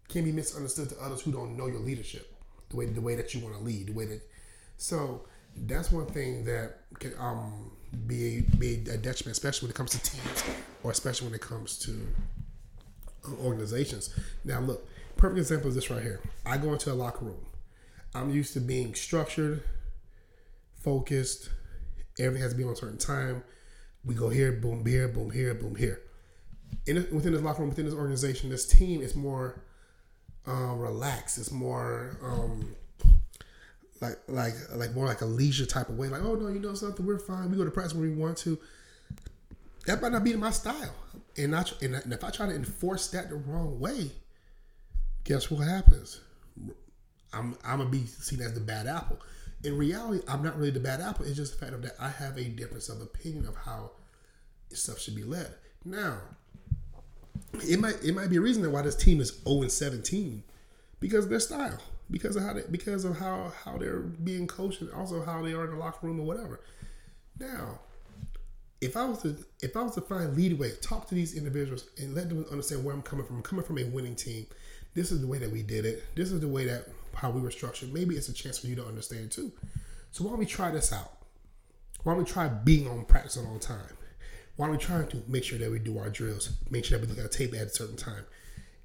can 0.09 0.25
be 0.25 0.33
misunderstood 0.33 0.91
to 0.91 1.01
others 1.01 1.23
who 1.23 1.33
don't 1.33 1.57
know 1.57 1.67
your 1.67 1.81
leadership, 1.81 2.33
the 2.69 2.77
way 2.77 2.87
the 2.87 3.01
way 3.01 3.17
that 3.17 3.35
you 3.35 3.41
want 3.41 3.57
to 3.57 3.63
lead, 3.63 3.89
the 3.89 3.93
way 3.93 4.05
that. 4.07 4.21
So 4.81 5.27
that's 5.55 5.93
one 5.93 6.07
thing 6.07 6.45
that 6.47 6.79
can 6.99 7.13
um, 7.19 7.71
be 8.07 8.41
be 8.59 8.77
a 8.91 8.97
detriment, 8.97 9.33
especially 9.37 9.67
when 9.67 9.73
it 9.73 9.77
comes 9.77 9.91
to 9.91 10.03
teams, 10.03 10.45
or 10.83 10.91
especially 10.91 11.27
when 11.27 11.35
it 11.35 11.43
comes 11.43 11.79
to 11.81 12.09
uh, 13.29 13.45
organizations. 13.45 14.19
Now, 14.43 14.61
look, 14.61 14.89
perfect 15.19 15.39
example 15.39 15.69
is 15.69 15.75
this 15.75 15.91
right 15.91 16.03
here. 16.03 16.21
I 16.47 16.57
go 16.57 16.73
into 16.73 16.91
a 16.91 16.95
locker 16.95 17.27
room. 17.27 17.45
I'm 18.15 18.31
used 18.31 18.55
to 18.55 18.61
being 18.61 18.95
structured, 18.95 19.63
focused. 20.77 21.51
Everything 22.19 22.43
has 22.43 22.53
to 22.53 22.59
be 22.59 22.65
on 22.65 22.73
a 22.73 22.77
certain 22.77 22.99
time. 22.99 23.45
We 24.03 24.15
go 24.15 24.31
here, 24.31 24.51
boom 24.51 24.87
here, 24.87 25.09
boom 25.09 25.31
here, 25.31 25.53
boom 25.53 25.77
here. 25.77 26.01
In 26.87 27.07
within 27.13 27.35
this 27.35 27.43
locker 27.43 27.61
room, 27.61 27.69
within 27.69 27.85
this 27.85 27.95
organization, 27.95 28.49
this 28.49 28.67
team 28.67 29.03
is 29.03 29.15
more 29.15 29.63
um, 30.47 30.79
relaxed. 30.79 31.37
It's 31.37 31.51
more 31.51 32.17
um, 32.23 32.77
like 34.01 34.19
like 34.29 34.55
like 34.75 34.95
more 34.95 35.07
like 35.07 35.21
a 35.21 35.27
leisure 35.27 35.67
type 35.67 35.89
of 35.89 35.99
way. 35.99 36.09
Like, 36.09 36.23
oh 36.23 36.35
no, 36.35 36.49
you 36.49 36.59
know 36.59 36.75
something, 36.75 37.05
we're 37.05 37.19
fine. 37.19 37.51
We 37.51 37.57
go 37.57 37.65
to 37.65 37.71
practice 37.71 37.95
when 37.95 38.03
we 38.03 38.17
want 38.17 38.39
to. 38.39 38.59
That 39.87 40.03
might 40.03 40.13
not 40.13 40.25
be 40.25 40.35
my 40.37 40.51
style, 40.51 40.95
and 41.37 41.57
I, 41.57 41.65
and 41.81 42.13
if 42.13 42.23
I 42.23 42.31
try 42.31 42.47
to 42.47 42.55
enforce 42.55 43.09
that 43.09 43.31
the 43.31 43.37
wrong 43.37 43.81
way, 43.81 44.11
guess 45.25 45.51
what 45.51 45.67
happens? 45.67 46.21
I'm 47.33 47.57
I'm 47.65 47.79
gonna 47.79 47.91
be 47.91 48.07
seen 48.07 48.41
as 48.41 48.55
the 48.55 48.61
bad 48.61 48.87
apple. 48.87 49.19
In 49.65 49.77
reality, 49.77 50.25
I'm 50.27 50.43
not 50.43 50.57
really 50.57 50.71
the 50.71 50.81
bad 50.81 51.01
apple. 51.01 51.27
It's 51.27 51.37
just 51.37 51.53
the 51.53 51.59
fact 51.59 51.75
of 51.75 51.83
that 51.83 51.95
I 52.01 52.09
have 52.09 52.39
a 52.39 52.45
difference 52.45 52.89
of 52.89 53.01
opinion 53.01 53.47
of 53.47 53.57
how 53.57 53.91
stuff 54.71 54.99
should 54.99 55.17
be 55.17 55.25
led. 55.25 55.55
Now, 55.85 56.19
it 57.69 57.79
might 57.81 58.03
it 58.03 58.15
might 58.15 58.31
be 58.31 58.37
a 58.37 58.41
reason 58.41 58.71
why 58.71 58.83
this 58.83 58.97
team 58.97 59.21
is 59.21 59.41
0 59.47 59.63
and 59.63 59.73
17 59.73 60.43
because 60.99 61.29
their 61.29 61.41
style, 61.41 61.79
because 62.11 62.37
of 62.37 62.43
how 62.43 62.53
they, 62.55 62.63
because 62.71 63.05
of 63.05 63.19
how 63.19 63.53
how 63.65 63.79
they're 63.79 64.01
being 64.01 64.47
coached, 64.47 64.81
and 64.81 64.93
also 64.93 65.23
how 65.23 65.43
they 65.43 65.53
are 65.53 65.65
in 65.65 65.71
the 65.71 65.77
locker 65.77 66.07
room 66.07 66.21
or 66.21 66.27
whatever. 66.27 66.61
Now, 67.39 67.81
if 68.81 68.97
I 68.97 69.05
was 69.05 69.23
to 69.23 69.37
if 69.61 69.77
I 69.77 69.83
was 69.83 69.95
to 69.95 70.01
find 70.01 70.37
leadway, 70.37 70.73
talk 70.81 71.09
to 71.09 71.15
these 71.15 71.37
individuals 71.37 71.89
and 71.99 72.15
let 72.15 72.29
them 72.29 72.45
understand 72.51 72.85
where 72.85 72.95
I'm 72.95 73.03
coming 73.03 73.27
from. 73.27 73.37
I'm 73.37 73.43
coming 73.43 73.65
from 73.65 73.79
a 73.79 73.85
winning 73.85 74.17
team. 74.17 74.47
This 74.95 75.13
is 75.13 75.21
the 75.21 75.27
way 75.27 75.39
that 75.39 75.51
we 75.51 75.63
did 75.63 75.85
it. 75.85 76.03
This 76.17 76.33
is 76.33 76.41
the 76.41 76.49
way 76.49 76.65
that 76.67 76.87
how 77.15 77.31
we 77.31 77.41
were 77.41 77.51
structured. 77.51 77.93
Maybe 77.93 78.17
it's 78.17 78.29
a 78.29 78.33
chance 78.33 78.59
for 78.59 78.67
you 78.67 78.77
to 78.77 78.85
understand 78.85 79.31
too. 79.31 79.53
So 80.11 80.25
why 80.25 80.31
don't 80.31 80.41
we 80.41 80.47
try 80.47 80.71
this 80.71 80.93
out? 80.93 81.13
Why 82.03 82.15
don't 82.15 82.25
we 82.25 82.31
try 82.31 82.49
being 82.49 82.89
on 82.89 83.05
practice 83.05 83.37
on 83.37 83.59
time? 83.61 83.97
Why 84.57 84.69
are 84.69 84.73
we 84.73 84.79
trying 84.79 85.07
to 85.09 85.23
make 85.29 85.45
sure 85.45 85.59
that 85.59 85.71
we 85.71 85.79
do 85.79 85.99
our 85.99 86.11
drills? 86.11 86.51
Make 86.71 86.85
sure 86.85 86.99
that 86.99 87.07
we 87.07 87.15
look 87.15 87.25
at 87.25 87.31
tape 87.31 87.55
at 87.55 87.67
a 87.67 87.71
certain 87.71 87.97
time. 87.97 88.25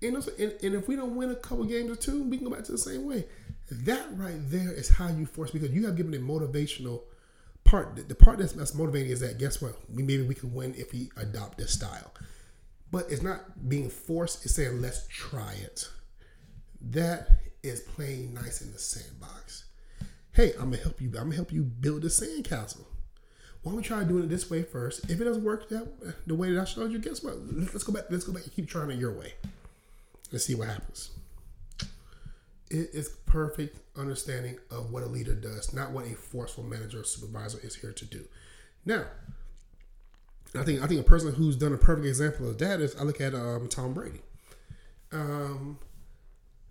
And, 0.01 0.15
and, 0.17 0.75
if 0.75 0.87
we 0.87 0.95
don't 0.95 1.15
win 1.15 1.31
a 1.31 1.35
couple 1.35 1.63
games 1.63 1.89
or 1.89 1.95
two, 1.95 2.23
we 2.23 2.37
can 2.37 2.47
go 2.47 2.53
back 2.53 2.65
to 2.65 2.71
the 2.71 2.77
same 2.77 3.05
way. 3.05 3.25
That 3.71 4.05
right 4.13 4.37
there 4.49 4.71
is 4.71 4.89
how 4.89 5.07
you 5.07 5.25
force 5.25 5.51
because 5.51 5.71
you 5.71 5.85
have 5.85 5.95
given 5.95 6.13
a 6.13 6.17
motivational 6.17 7.01
part. 7.63 8.07
The 8.07 8.15
part 8.15 8.37
that's, 8.39 8.51
that's 8.53 8.75
motivating 8.75 9.11
is 9.11 9.21
that 9.21 9.39
guess 9.39 9.61
what? 9.61 9.77
We 9.91 10.03
maybe 10.03 10.23
we 10.23 10.35
can 10.35 10.53
win 10.53 10.75
if 10.77 10.93
we 10.93 11.09
adopt 11.17 11.57
this 11.57 11.73
style. 11.73 12.11
But 12.91 13.07
it's 13.09 13.23
not 13.23 13.67
being 13.67 13.89
forced. 13.89 14.45
It's 14.45 14.55
saying 14.55 14.81
let's 14.81 15.07
try 15.07 15.53
it. 15.53 15.89
That 16.81 17.29
is 17.63 17.81
playing 17.81 18.33
nice 18.33 18.61
in 18.61 18.71
the 18.71 18.79
sandbox. 18.79 19.65
Hey, 20.33 20.53
I'm 20.59 20.69
gonna 20.69 20.83
help 20.83 21.01
you. 21.01 21.07
I'm 21.09 21.25
gonna 21.25 21.35
help 21.35 21.51
you 21.51 21.63
build 21.63 22.03
a 22.05 22.09
sandcastle. 22.09 22.85
Why 23.63 23.71
don't 23.71 23.77
we 23.77 23.83
try 23.83 24.03
doing 24.03 24.25
it 24.25 24.29
this 24.29 24.47
way 24.47 24.61
first? 24.61 25.09
If 25.09 25.19
it 25.19 25.23
doesn't 25.23 25.43
work 25.43 25.69
that 25.69 25.87
the 26.27 26.35
way 26.35 26.51
that 26.51 26.61
I 26.61 26.65
showed 26.65 26.91
you, 26.91 26.99
guess 26.99 27.23
what? 27.23 27.35
Let's 27.51 27.83
go 27.83 27.93
back. 27.93 28.03
Let's 28.11 28.25
go 28.25 28.33
back 28.33 28.43
and 28.43 28.53
keep 28.53 28.69
trying 28.69 28.91
it 28.91 28.99
your 28.99 29.11
way. 29.11 29.33
Let's 30.35 30.47
see 30.47 30.55
what 30.55 30.67
happens. 30.67 31.11
It 32.69 32.89
is 32.91 33.07
perfect 33.25 33.79
understanding 33.97 34.57
of 34.69 34.91
what 34.91 35.01
a 35.01 35.05
leader 35.05 35.33
does, 35.33 35.71
not 35.71 35.91
what 35.91 36.07
a 36.07 36.13
forceful 36.13 36.61
manager 36.61 36.99
or 36.99 37.03
supervisor 37.05 37.57
is 37.63 37.73
here 37.73 37.93
to 37.93 38.03
do. 38.03 38.25
Now, 38.83 39.05
I 40.53 40.63
think 40.63 40.83
I 40.83 40.87
think 40.87 40.99
a 40.99 41.05
person 41.05 41.33
who's 41.33 41.55
done 41.55 41.71
a 41.71 41.77
perfect 41.77 42.05
example 42.05 42.49
of 42.49 42.57
that 42.57 42.81
is 42.81 42.97
I 42.97 43.03
look 43.03 43.21
at 43.21 43.33
um, 43.33 43.69
Tom 43.69 43.93
Brady. 43.93 44.19
Um, 45.13 45.79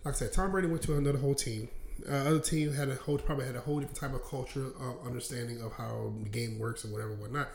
like 0.04 0.12
I 0.12 0.18
said, 0.18 0.34
Tom 0.34 0.50
Brady 0.50 0.68
went 0.68 0.82
to 0.82 0.98
another 0.98 1.18
whole 1.18 1.34
team. 1.34 1.70
Uh, 2.06 2.16
other 2.16 2.40
team 2.40 2.70
had 2.70 2.90
a 2.90 2.96
whole 2.96 3.16
probably 3.16 3.46
had 3.46 3.56
a 3.56 3.60
whole 3.60 3.80
different 3.80 3.98
type 3.98 4.12
of 4.12 4.22
culture, 4.28 4.72
uh, 4.78 5.06
understanding 5.06 5.62
of 5.62 5.72
how 5.72 6.12
the 6.22 6.28
game 6.28 6.58
works 6.58 6.84
and 6.84 6.92
whatever, 6.92 7.14
whatnot. 7.14 7.48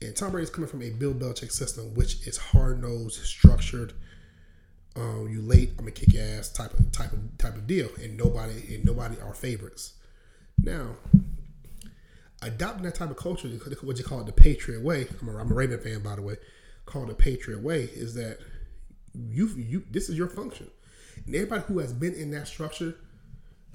And 0.00 0.14
Tom 0.14 0.30
Brady's 0.30 0.50
coming 0.50 0.70
from 0.70 0.82
a 0.82 0.90
Bill 0.90 1.12
Belichick 1.12 1.50
system, 1.50 1.92
which 1.94 2.24
is 2.24 2.36
hard 2.36 2.80
nosed, 2.80 3.20
structured. 3.24 3.94
Um, 4.96 5.28
you 5.28 5.42
late, 5.42 5.70
I'm 5.70 5.84
gonna 5.84 5.90
kick 5.90 6.12
your 6.12 6.22
ass 6.22 6.50
type 6.50 6.72
of 6.72 6.92
type 6.92 7.12
of 7.12 7.36
type 7.38 7.56
of 7.56 7.66
deal, 7.66 7.88
and 8.00 8.16
nobody 8.16 8.74
and 8.74 8.84
nobody 8.84 9.16
are 9.20 9.34
favorites. 9.34 9.94
Now, 10.62 10.96
adopting 12.42 12.84
that 12.84 12.94
type 12.94 13.10
of 13.10 13.16
culture, 13.16 13.48
what 13.48 13.98
you 13.98 14.04
call 14.04 14.20
it, 14.20 14.26
the 14.26 14.32
Patriot 14.32 14.82
way. 14.82 15.08
I'm 15.20 15.28
a, 15.28 15.36
I'm 15.36 15.50
a 15.50 15.54
Raven 15.54 15.80
fan, 15.80 16.00
by 16.00 16.14
the 16.16 16.22
way. 16.22 16.36
Called 16.86 17.08
the 17.08 17.14
Patriot 17.14 17.62
way 17.62 17.84
is 17.84 18.14
that 18.14 18.38
you 19.14 19.48
you 19.48 19.84
this 19.90 20.08
is 20.08 20.16
your 20.16 20.28
function. 20.28 20.70
And 21.26 21.34
everybody 21.34 21.62
who 21.62 21.78
has 21.78 21.92
been 21.92 22.14
in 22.14 22.30
that 22.32 22.46
structure, 22.46 22.94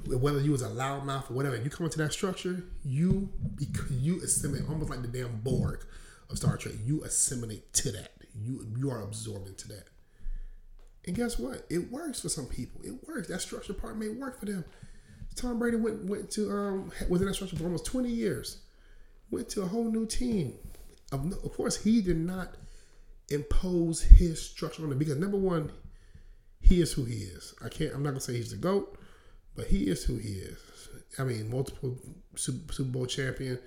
whether 0.06 0.40
you 0.40 0.52
was 0.52 0.62
a 0.62 0.70
loudmouth 0.70 1.30
or 1.32 1.34
whatever, 1.34 1.58
you 1.58 1.70
come 1.70 1.86
into 1.86 1.98
that 2.00 2.14
structure, 2.14 2.64
you 2.86 3.30
you 3.90 4.22
assimilate 4.24 4.70
almost 4.70 4.90
like 4.90 5.02
the 5.02 5.08
damn 5.08 5.38
Borg 5.42 5.86
of 6.30 6.38
Star 6.38 6.58
Trek. 6.58 6.76
You 6.86 7.04
assimilate 7.04 7.74
to 7.74 7.92
that. 7.92 8.14
You 8.36 8.66
you 8.78 8.90
are 8.92 9.02
absorbed 9.02 9.48
into 9.48 9.68
that. 9.70 9.86
And 11.06 11.16
guess 11.16 11.40
what? 11.40 11.66
It 11.70 11.92
works 11.92 12.22
for 12.22 12.30
some 12.30 12.46
people. 12.46 12.82
It 12.84 13.08
works. 13.08 13.28
That 13.28 13.42
structure 13.42 13.74
part 13.74 13.98
may 13.98 14.10
work 14.10 14.40
for 14.40 14.46
them. 14.46 14.66
Tom 15.36 15.60
Brady 15.60 15.78
went 15.78 16.04
went 16.06 16.30
to 16.32 16.52
um 16.52 16.92
was 17.08 17.22
in 17.22 17.28
that 17.28 17.34
structure 17.34 17.56
for 17.56 17.64
almost 17.64 17.86
twenty 17.86 18.10
years. 18.10 18.58
Went 19.32 19.50
to 19.50 19.62
a 19.62 19.66
whole 19.66 19.86
new 19.86 20.06
team. 20.06 20.56
Of, 21.12 21.32
of 21.44 21.54
course, 21.54 21.78
he 21.78 22.02
did 22.02 22.18
not 22.18 22.56
impose 23.30 24.02
his 24.02 24.42
structure 24.42 24.84
on 24.84 24.90
them 24.90 25.00
because 25.00 25.18
number 25.18 25.38
one, 25.38 25.72
he 26.60 26.82
is 26.82 26.94
who 26.94 27.06
he 27.06 27.16
is. 27.16 27.54
I 27.64 27.70
can't. 27.70 27.94
I'm 27.94 28.04
not 28.04 28.10
gonna 28.10 28.22
say 28.22 28.34
he's 28.34 28.52
the 28.52 28.58
goat, 28.58 29.00
but 29.56 29.68
he 29.68 29.84
is 29.84 30.04
who 30.04 30.18
he 30.18 30.34
is. 30.34 30.58
I 31.18 31.24
mean, 31.24 31.50
multiple 31.50 31.98
Super 32.36 32.84
Bowl 32.84 33.06
champion, 33.06 33.60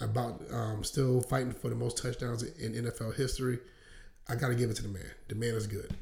about 0.00 0.42
um, 0.50 0.84
still 0.84 1.20
fighting 1.20 1.52
for 1.52 1.68
the 1.68 1.74
most 1.74 1.98
touchdowns 1.98 2.42
in 2.42 2.72
NFL 2.72 3.16
history. 3.16 3.58
I 4.28 4.34
got 4.36 4.48
to 4.48 4.54
give 4.54 4.70
it 4.70 4.76
to 4.76 4.82
the 4.82 4.88
man. 4.88 5.10
The 5.28 5.34
man 5.34 5.54
is 5.54 5.66
good, 5.66 5.94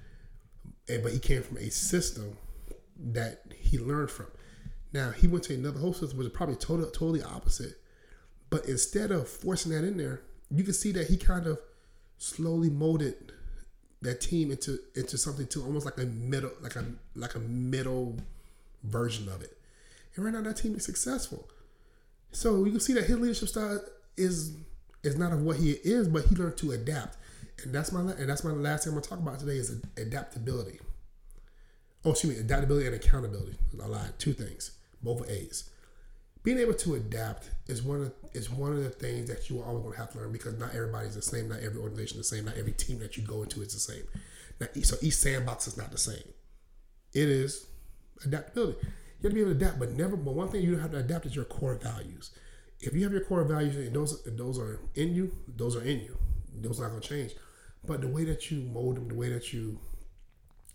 and 0.89 1.03
but 1.03 1.13
he 1.13 1.19
came 1.19 1.43
from 1.43 1.59
a 1.59 1.71
system 1.71 2.37
that 3.13 3.43
he 3.55 3.79
learned 3.79 4.11
from. 4.11 4.27
Now 4.93 5.11
he 5.11 5.27
went 5.27 5.45
to 5.45 5.55
another 5.55 5.79
whole 5.79 5.93
system, 5.93 6.19
which 6.19 6.29
is 6.29 6.33
probably 6.33 6.57
totally 6.57 6.91
totally 6.91 7.23
opposite. 7.23 7.75
But 8.51 8.67
instead 8.67 9.11
of 9.11 9.29
forcing 9.29 9.73
that 9.73 9.85
in 9.85 9.99
there, 9.99 10.23
you 10.51 10.65
can 10.65 10.73
see 10.73 10.93
that 10.93 11.09
he 11.09 11.17
kind 11.17 11.47
of 11.47 11.59
slowly 12.17 12.71
molded 12.71 13.33
that 14.01 14.21
team 14.21 14.51
into 14.51 14.79
into 14.95 15.19
something 15.19 15.47
to 15.49 15.63
almost 15.63 15.85
like 15.85 15.99
a 15.99 16.07
middle 16.07 16.53
like 16.63 16.77
a 16.77 16.85
like 17.15 17.35
a 17.35 17.41
middle 17.41 18.17
version 18.85 19.29
of 19.29 19.43
it. 19.43 19.57
And 20.15 20.25
right 20.25 20.33
now 20.33 20.43
that 20.43 20.57
team 20.57 20.75
is 20.75 20.85
successful. 20.85 21.49
So 22.33 22.65
you 22.65 22.71
can 22.71 22.81
see 22.81 22.93
that 22.95 23.05
his 23.05 23.19
leadership 23.19 23.49
style 23.49 23.81
is 24.17 24.53
is 25.03 25.17
not 25.17 25.33
of 25.33 25.43
what 25.43 25.57
he 25.57 25.73
is, 25.73 26.09
but 26.09 26.27
he 26.27 26.35
learned 26.35 26.57
to 26.59 26.73
adapt. 26.73 27.17
And 27.65 27.75
that's 27.75 27.93
my 27.93 28.01
and 28.01 28.29
that's 28.29 28.45
my 28.45 28.51
last 28.51 28.85
thing 28.85 28.93
I'm 28.93 28.99
gonna 28.99 29.09
talk 29.09 29.19
about 29.19 29.41
today 29.41 29.57
is 29.57 29.81
adaptability. 29.97 30.81
Oh, 32.05 32.13
excuse 32.13 32.35
me, 32.35 32.41
adaptability 32.41 32.87
and 32.87 32.95
accountability. 32.95 33.57
I 33.83 33.87
lied. 33.87 34.19
Two 34.19 34.33
things, 34.33 34.73
both 35.03 35.29
A's 35.29 35.69
being 36.49 36.59
able 36.59 36.75
to 36.75 36.95
adapt 36.95 37.51
is 37.67 37.83
one 37.83 38.01
of 38.01 38.13
is 38.33 38.51
one 38.51 38.73
of 38.73 38.83
the 38.83 38.89
things 38.91 39.29
that 39.29 39.51
you 39.51 39.61
are 39.61 39.67
always 39.67 39.85
to 39.95 40.01
have 40.01 40.13
to 40.13 40.19
learn 40.19 40.33
because 40.33 40.59
not 40.59 40.75
everybody's 40.75 41.15
the 41.15 41.23
same, 41.23 41.49
not 41.49 41.61
every 41.61 41.79
organization 41.79 42.21
is 42.21 42.31
the 42.31 42.37
same, 42.37 42.45
not 42.45 42.57
every 42.57 42.73
team 42.73 42.99
that 43.01 43.17
you 43.17 43.23
go 43.23 43.43
into 43.43 43.61
is 43.61 43.75
the 43.75 43.81
same. 43.81 44.05
Now, 44.61 44.69
so 44.83 44.97
each 45.03 45.17
sandbox 45.17 45.67
is 45.67 45.77
not 45.77 45.91
the 45.91 45.99
same. 45.99 46.23
It 47.13 47.29
is 47.29 47.67
adaptability. 48.25 48.79
You 48.83 49.25
have 49.25 49.33
to 49.33 49.35
be 49.35 49.41
able 49.41 49.51
to 49.51 49.57
adapt, 49.57 49.79
but 49.79 49.91
never. 49.93 50.17
But 50.17 50.35
one 50.35 50.49
thing 50.49 50.63
you 50.63 50.79
have 50.79 50.93
to 50.93 50.99
adapt 50.99 51.27
is 51.27 51.35
your 51.37 51.45
core 51.45 51.75
values. 51.75 52.31
If 52.81 52.95
you 52.95 53.03
have 53.03 53.13
your 53.13 53.25
core 53.25 53.45
values 53.45 53.77
and 53.77 53.95
those 53.95 54.23
those 54.25 54.59
are 54.59 54.81
in 54.95 55.15
you, 55.15 55.33
those 55.55 55.77
are 55.77 55.83
in 55.83 56.01
you. 56.01 56.17
Those 56.61 56.81
are 56.81 56.89
not 56.89 57.03
to 57.03 57.09
change. 57.09 57.33
But 57.89 58.03
the 58.03 58.09
way 58.09 58.25
that 58.25 58.51
you 58.51 58.61
mold 58.61 58.97
them, 58.97 59.09
the 59.09 59.15
way 59.15 59.31
that 59.31 59.53
you 59.53 59.81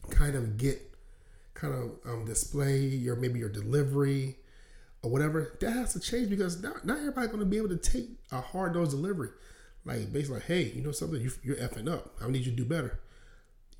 kind 0.09 0.35
of 0.35 0.57
get, 0.57 0.81
kind 1.53 1.73
of 1.73 2.11
um, 2.11 2.25
display 2.25 2.79
your 2.79 3.15
maybe 3.15 3.39
your 3.39 3.49
delivery, 3.49 4.37
or 5.03 5.11
whatever, 5.11 5.55
that 5.59 5.71
has 5.71 5.93
to 5.93 5.99
change 5.99 6.29
because 6.29 6.63
not, 6.63 6.85
not 6.85 6.97
everybody's 6.97 7.29
going 7.29 7.39
to 7.39 7.45
be 7.45 7.57
able 7.57 7.69
to 7.69 7.77
take 7.77 8.09
a 8.31 8.41
hard 8.41 8.73
nose 8.73 8.89
delivery. 8.89 9.29
Like 9.85 10.11
basically, 10.11 10.37
like, 10.37 10.45
hey, 10.45 10.63
you 10.75 10.81
know 10.81 10.91
something, 10.91 11.21
you, 11.21 11.31
you're 11.43 11.57
effing 11.57 11.91
up. 11.91 12.15
I 12.21 12.27
need 12.29 12.45
you 12.45 12.51
to 12.51 12.57
do 12.57 12.65
better. 12.65 12.99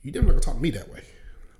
You 0.04 0.12
definitely 0.12 0.36
not 0.36 0.44
gonna 0.44 0.54
talk 0.54 0.56
to 0.56 0.62
me 0.62 0.70
that 0.72 0.94
way. 0.94 1.02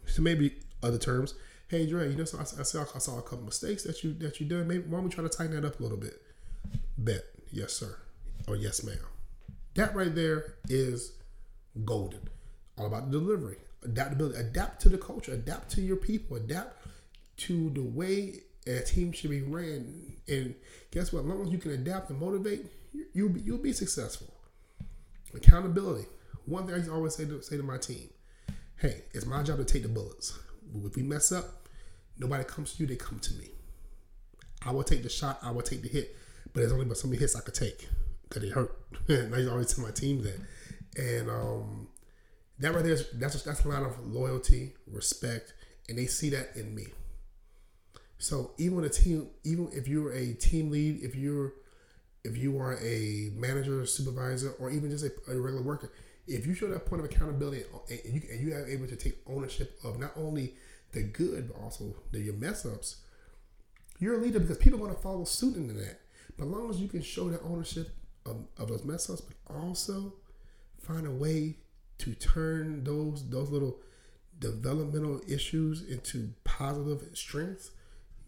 So 0.06 0.22
maybe 0.22 0.54
other 0.84 0.98
terms. 0.98 1.34
Hey 1.70 1.88
Dre, 1.88 2.10
you 2.10 2.18
know, 2.18 2.26
so 2.26 2.38
I, 2.38 2.42
I, 2.42 2.64
saw 2.64 2.86
I 2.94 3.00
saw 3.00 3.18
a 3.18 3.22
couple 3.22 3.46
mistakes 3.46 3.84
that 3.84 4.04
you 4.04 4.14
that 4.16 4.42
you 4.42 4.46
done. 4.46 4.68
Maybe 4.68 4.84
why 4.84 4.98
don't 4.98 5.06
we 5.06 5.10
try 5.10 5.24
to 5.24 5.30
tighten 5.30 5.56
that 5.56 5.66
up 5.66 5.80
a 5.80 5.84
little 5.84 5.98
bit? 5.98 6.22
Bet, 6.98 7.24
yes 7.52 7.72
sir, 7.72 7.98
or 8.48 8.58
yes 8.58 8.84
ma'am. 8.84 8.98
That 9.76 9.96
right 9.96 10.14
there 10.14 10.56
is 10.68 11.14
golden. 11.86 12.30
All 12.78 12.86
about 12.86 13.12
the 13.12 13.20
delivery, 13.20 13.58
adaptability, 13.84 14.40
adapt 14.40 14.82
to 14.82 14.90
the 14.90 14.98
culture, 14.98 15.34
adapt 15.34 15.72
to 15.72 15.82
your 15.82 15.98
people, 15.98 16.38
adapt 16.38 16.88
to 17.38 17.70
the 17.72 17.82
way 17.82 18.42
a 18.66 18.80
team 18.82 19.12
should 19.12 19.30
be 19.30 19.42
ran. 19.42 20.16
And 20.28 20.56
guess 20.92 21.12
what? 21.12 21.22
As 21.22 21.26
long 21.26 21.42
as 21.44 21.50
you 21.50 21.58
can 21.58 21.72
adapt 21.72 22.10
and 22.10 22.20
motivate, 22.20 22.66
you'll 23.14 23.30
be, 23.30 23.42
you'll 23.42 23.58
be 23.58 23.74
successful. 23.74 24.34
Accountability. 25.36 26.08
One 26.46 26.68
thing 26.68 26.76
I 26.76 26.94
always 26.94 27.16
say 27.16 27.26
to 27.26 27.42
say 27.42 27.58
to 27.58 27.64
my 27.64 27.78
team: 27.78 28.10
Hey, 28.78 29.04
it's 29.14 29.26
my 29.26 29.42
job 29.44 29.58
to 29.58 29.66
take 29.66 29.84
the 29.84 29.90
bullets. 29.90 30.38
If 30.86 30.96
we 30.96 31.04
mess 31.04 31.32
up, 31.32 31.68
nobody 32.20 32.44
comes 32.44 32.74
to 32.74 32.84
you; 32.84 32.88
they 32.88 32.96
come 32.96 33.20
to 33.20 33.34
me. 33.36 33.50
I 34.66 34.72
will 34.72 34.84
take 34.84 35.04
the 35.04 35.10
shot. 35.10 35.40
I 35.42 35.52
will 35.52 35.62
take 35.62 35.82
the 35.82 35.90
hit, 35.90 36.16
but 36.46 36.62
there's 36.62 36.72
only 36.72 36.86
but 36.86 36.98
so 36.98 37.08
many 37.08 37.20
hits 37.20 37.36
I 37.36 37.42
could 37.42 37.56
take 37.56 37.88
because 38.28 38.44
it 38.44 38.52
hurt. 38.52 38.78
and 39.08 39.34
I 39.34 39.46
always 39.48 39.74
tell 39.74 39.86
my 39.86 39.92
team 39.92 40.22
that. 40.24 40.40
And 40.98 41.30
um, 41.30 41.88
that 42.60 42.74
right 42.74 42.84
there 42.84 42.94
is 42.94 43.08
that's 43.14 43.42
that's 43.44 43.66
a 43.66 43.68
lot 43.70 43.84
of 43.84 44.00
loyalty, 44.06 44.74
respect, 44.88 45.54
and 45.90 45.98
they 45.98 46.06
see 46.06 46.30
that 46.30 46.56
in 46.56 46.76
me. 46.76 46.88
So 48.20 48.52
even 48.58 48.84
a 48.84 48.90
team, 48.90 49.28
even 49.44 49.70
if 49.74 49.88
you're 49.88 50.12
a 50.14 50.34
team 50.34 50.72
lead, 50.72 51.04
if 51.04 51.16
you're 51.16 51.54
if 52.24 52.38
you 52.38 52.58
are 52.60 52.78
a 52.82 53.32
manager, 53.36 53.86
supervisor, 53.86 54.54
or 54.60 54.70
even 54.72 54.90
just 54.90 55.04
a, 55.04 55.12
a 55.30 55.40
regular 55.40 55.62
worker, 55.62 55.92
if 56.28 56.46
you 56.46 56.54
show 56.54 56.68
that 56.70 56.86
point 56.86 57.04
of 57.04 57.12
accountability 57.12 57.64
and 57.90 58.14
you, 58.14 58.22
and 58.32 58.40
you 58.40 58.56
are 58.56 58.66
able 58.66 58.88
to 58.88 58.96
take 58.96 59.18
ownership 59.28 59.78
of 59.84 60.00
not 60.00 60.12
only 60.16 60.54
the 60.94 61.04
good 61.04 61.50
but 61.52 61.62
also 61.62 61.94
the, 62.12 62.20
your 62.20 62.36
mess 62.36 62.66
ups, 62.66 62.98
you're 64.00 64.16
a 64.16 64.18
leader 64.18 64.40
because 64.40 64.58
people 64.58 64.80
going 64.80 64.94
to 64.94 65.02
follow 65.02 65.24
suit 65.26 65.56
into 65.56 65.74
that. 65.74 66.00
But 66.38 66.46
as 66.46 66.50
long 66.50 66.70
as 66.70 66.80
you 66.80 66.88
can 66.88 67.02
show 67.02 67.30
that 67.30 67.42
ownership 67.44 67.90
of, 68.26 68.46
of 68.58 68.70
those 68.70 68.86
mess 68.86 69.10
ups, 69.10 69.22
but 69.22 69.36
also 69.54 70.14
find 70.84 71.08
a 71.08 71.12
way 71.12 71.58
to 72.00 72.14
turn 72.14 72.84
those 72.84 73.30
those 73.30 73.50
little 73.50 73.80
developmental 74.40 75.22
issues 75.28 75.84
into 75.88 76.34
positive 76.44 77.08
strengths, 77.14 77.72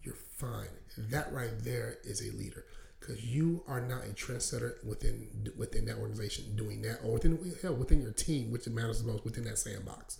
you're 0.02 0.14
fine. 0.14 0.68
That 0.96 1.32
right 1.32 1.52
there 1.58 1.98
is 2.04 2.20
a 2.20 2.34
leader 2.36 2.64
because 2.98 3.24
you 3.24 3.62
are 3.68 3.80
not 3.80 4.04
a 4.04 4.14
trendsetter 4.14 4.84
within 4.84 5.52
within 5.56 5.84
that 5.86 5.98
organization 5.98 6.56
doing 6.56 6.82
that, 6.82 7.00
or 7.04 7.14
within 7.14 7.54
hell 7.62 7.74
within 7.74 8.02
your 8.02 8.12
team, 8.12 8.50
which 8.50 8.66
matters 8.68 9.02
the 9.02 9.12
most 9.12 9.24
within 9.24 9.44
that 9.44 9.58
sandbox. 9.58 10.18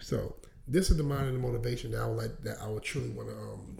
So 0.00 0.36
this 0.66 0.90
is 0.90 0.96
the 0.96 1.02
mind 1.02 1.26
and 1.26 1.36
the 1.36 1.40
motivation 1.40 1.92
that 1.92 2.02
I 2.02 2.06
would 2.06 2.16
like 2.16 2.42
that 2.42 2.58
I 2.60 2.68
would 2.68 2.82
truly 2.82 3.10
want 3.10 3.28
to 3.28 3.34
um, 3.34 3.76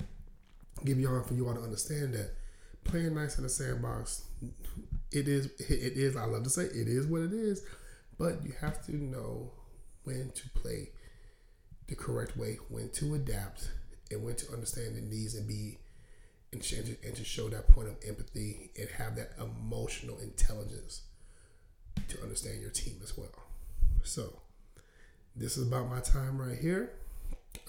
give 0.85 0.99
y'all 0.99 1.23
for 1.23 1.35
you 1.35 1.49
all 1.49 1.55
to 1.55 1.61
understand 1.61 2.15
that 2.15 2.35
playing 2.85 3.15
nice 3.15 3.37
in 3.39 3.45
the 3.45 3.49
sandbox, 3.49 4.25
it 5.13 5.29
is 5.29 5.47
it 5.47 5.97
is. 5.97 6.17
I 6.17 6.25
love 6.25 6.45
to 6.45 6.51
say 6.51 6.65
it 6.65 6.89
is 6.89 7.07
what 7.07 7.23
it 7.23 7.33
is, 7.33 7.63
but 8.19 8.45
you 8.45 8.53
have 8.61 8.85
to 8.87 8.97
know 8.97 9.53
when 10.05 10.33
to 10.35 10.49
play 10.51 10.91
the 11.89 11.95
correct 11.95 12.37
way, 12.37 12.59
when 12.69 12.89
to 12.91 13.15
adapt, 13.15 13.71
and 14.11 14.25
when 14.25 14.35
to 14.37 14.53
understand 14.53 14.97
the 14.97 15.01
needs 15.01 15.35
and 15.35 15.47
be 15.47 15.79
and 16.53 16.63
to, 16.63 16.97
and 17.05 17.15
to 17.17 17.25
show 17.25 17.49
that 17.49 17.69
point 17.71 17.89
of 17.89 17.97
empathy 18.07 18.71
and 18.79 18.89
have 18.91 19.17
that 19.17 19.33
emotional 19.41 20.19
intelligence 20.19 21.03
to 22.09 22.21
understand 22.23 22.61
your 22.61 22.71
team 22.71 22.97
as 23.03 23.17
well. 23.17 23.33
So 24.03 24.41
this 25.35 25.57
is 25.57 25.67
about 25.67 25.89
my 25.89 26.01
time 26.01 26.41
right 26.41 26.59
here. 26.59 26.91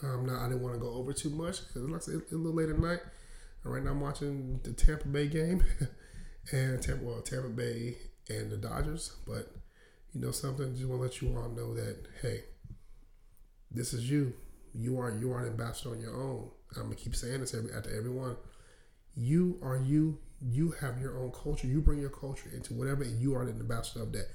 Um, 0.01 0.25
now 0.25 0.39
I 0.39 0.49
didn't 0.49 0.61
want 0.61 0.75
to 0.75 0.81
go 0.81 0.93
over 0.93 1.13
too 1.13 1.29
much 1.29 1.65
because 1.65 1.83
like 1.89 2.01
it's 2.07 2.31
a 2.31 2.35
little 2.35 2.53
late 2.53 2.69
at 2.69 2.79
night. 2.79 2.99
And 3.63 3.73
right 3.73 3.83
now 3.83 3.91
I'm 3.91 4.01
watching 4.01 4.59
the 4.63 4.73
Tampa 4.73 5.07
Bay 5.07 5.27
game 5.27 5.63
and 6.51 6.81
Tampa, 6.81 7.03
well, 7.03 7.21
Tampa 7.21 7.49
Bay 7.49 7.97
and 8.29 8.51
the 8.51 8.57
Dodgers. 8.57 9.13
But 9.25 9.51
you 10.13 10.21
know 10.21 10.31
something, 10.31 10.75
just 10.75 10.87
want 10.87 10.99
to 10.99 11.03
let 11.03 11.21
you 11.21 11.37
all 11.37 11.49
know 11.49 11.73
that 11.75 11.97
hey, 12.21 12.43
this 13.71 13.93
is 13.93 14.09
you. 14.09 14.33
You 14.73 14.99
are 14.99 15.11
you 15.11 15.31
are 15.31 15.41
an 15.41 15.47
ambassador 15.51 15.91
on 15.91 16.01
your 16.01 16.15
own. 16.15 16.49
I'm 16.75 16.83
gonna 16.83 16.95
keep 16.95 17.15
saying 17.15 17.41
this 17.41 17.53
every, 17.53 17.71
after 17.73 17.95
everyone. 17.95 18.35
You 19.15 19.59
are 19.63 19.77
you. 19.77 20.19
You 20.41 20.71
have 20.81 20.99
your 21.01 21.19
own 21.19 21.31
culture. 21.31 21.67
You 21.67 21.81
bring 21.81 21.99
your 21.99 22.09
culture 22.09 22.49
into 22.53 22.73
whatever, 22.73 23.03
and 23.03 23.21
you 23.21 23.35
are 23.35 23.45
the 23.45 23.51
ambassador 23.51 24.03
of 24.03 24.13
that. 24.13 24.29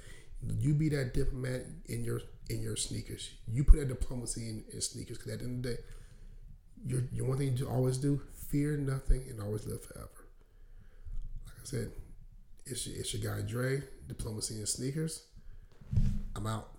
You 0.59 0.73
be 0.73 0.89
that 0.89 1.13
diplomat 1.13 1.63
in 1.87 2.03
your 2.03 2.21
in 2.49 2.61
your 2.61 2.75
sneakers. 2.75 3.31
You 3.51 3.63
put 3.63 3.79
that 3.79 3.89
diplomacy 3.89 4.49
in, 4.49 4.63
in 4.73 4.81
sneakers 4.81 5.17
because 5.17 5.33
at 5.33 5.39
the 5.39 5.45
end 5.45 5.65
of 5.65 5.71
the 5.71 5.77
day, 5.77 5.83
your 6.85 7.03
your 7.13 7.25
one 7.27 7.37
thing 7.37 7.55
to 7.57 7.67
always 7.67 7.97
do: 7.97 8.21
fear 8.49 8.77
nothing 8.77 9.23
and 9.29 9.41
always 9.41 9.65
live 9.65 9.83
forever. 9.83 10.18
Said, 11.69 11.91
it's 12.65 12.87
it's 12.87 13.13
your 13.13 13.31
guy 13.31 13.47
Dre, 13.47 13.83
diplomacy 14.07 14.59
in 14.59 14.65
sneakers. 14.65 15.27
I'm 16.35 16.47
out. 16.47 16.71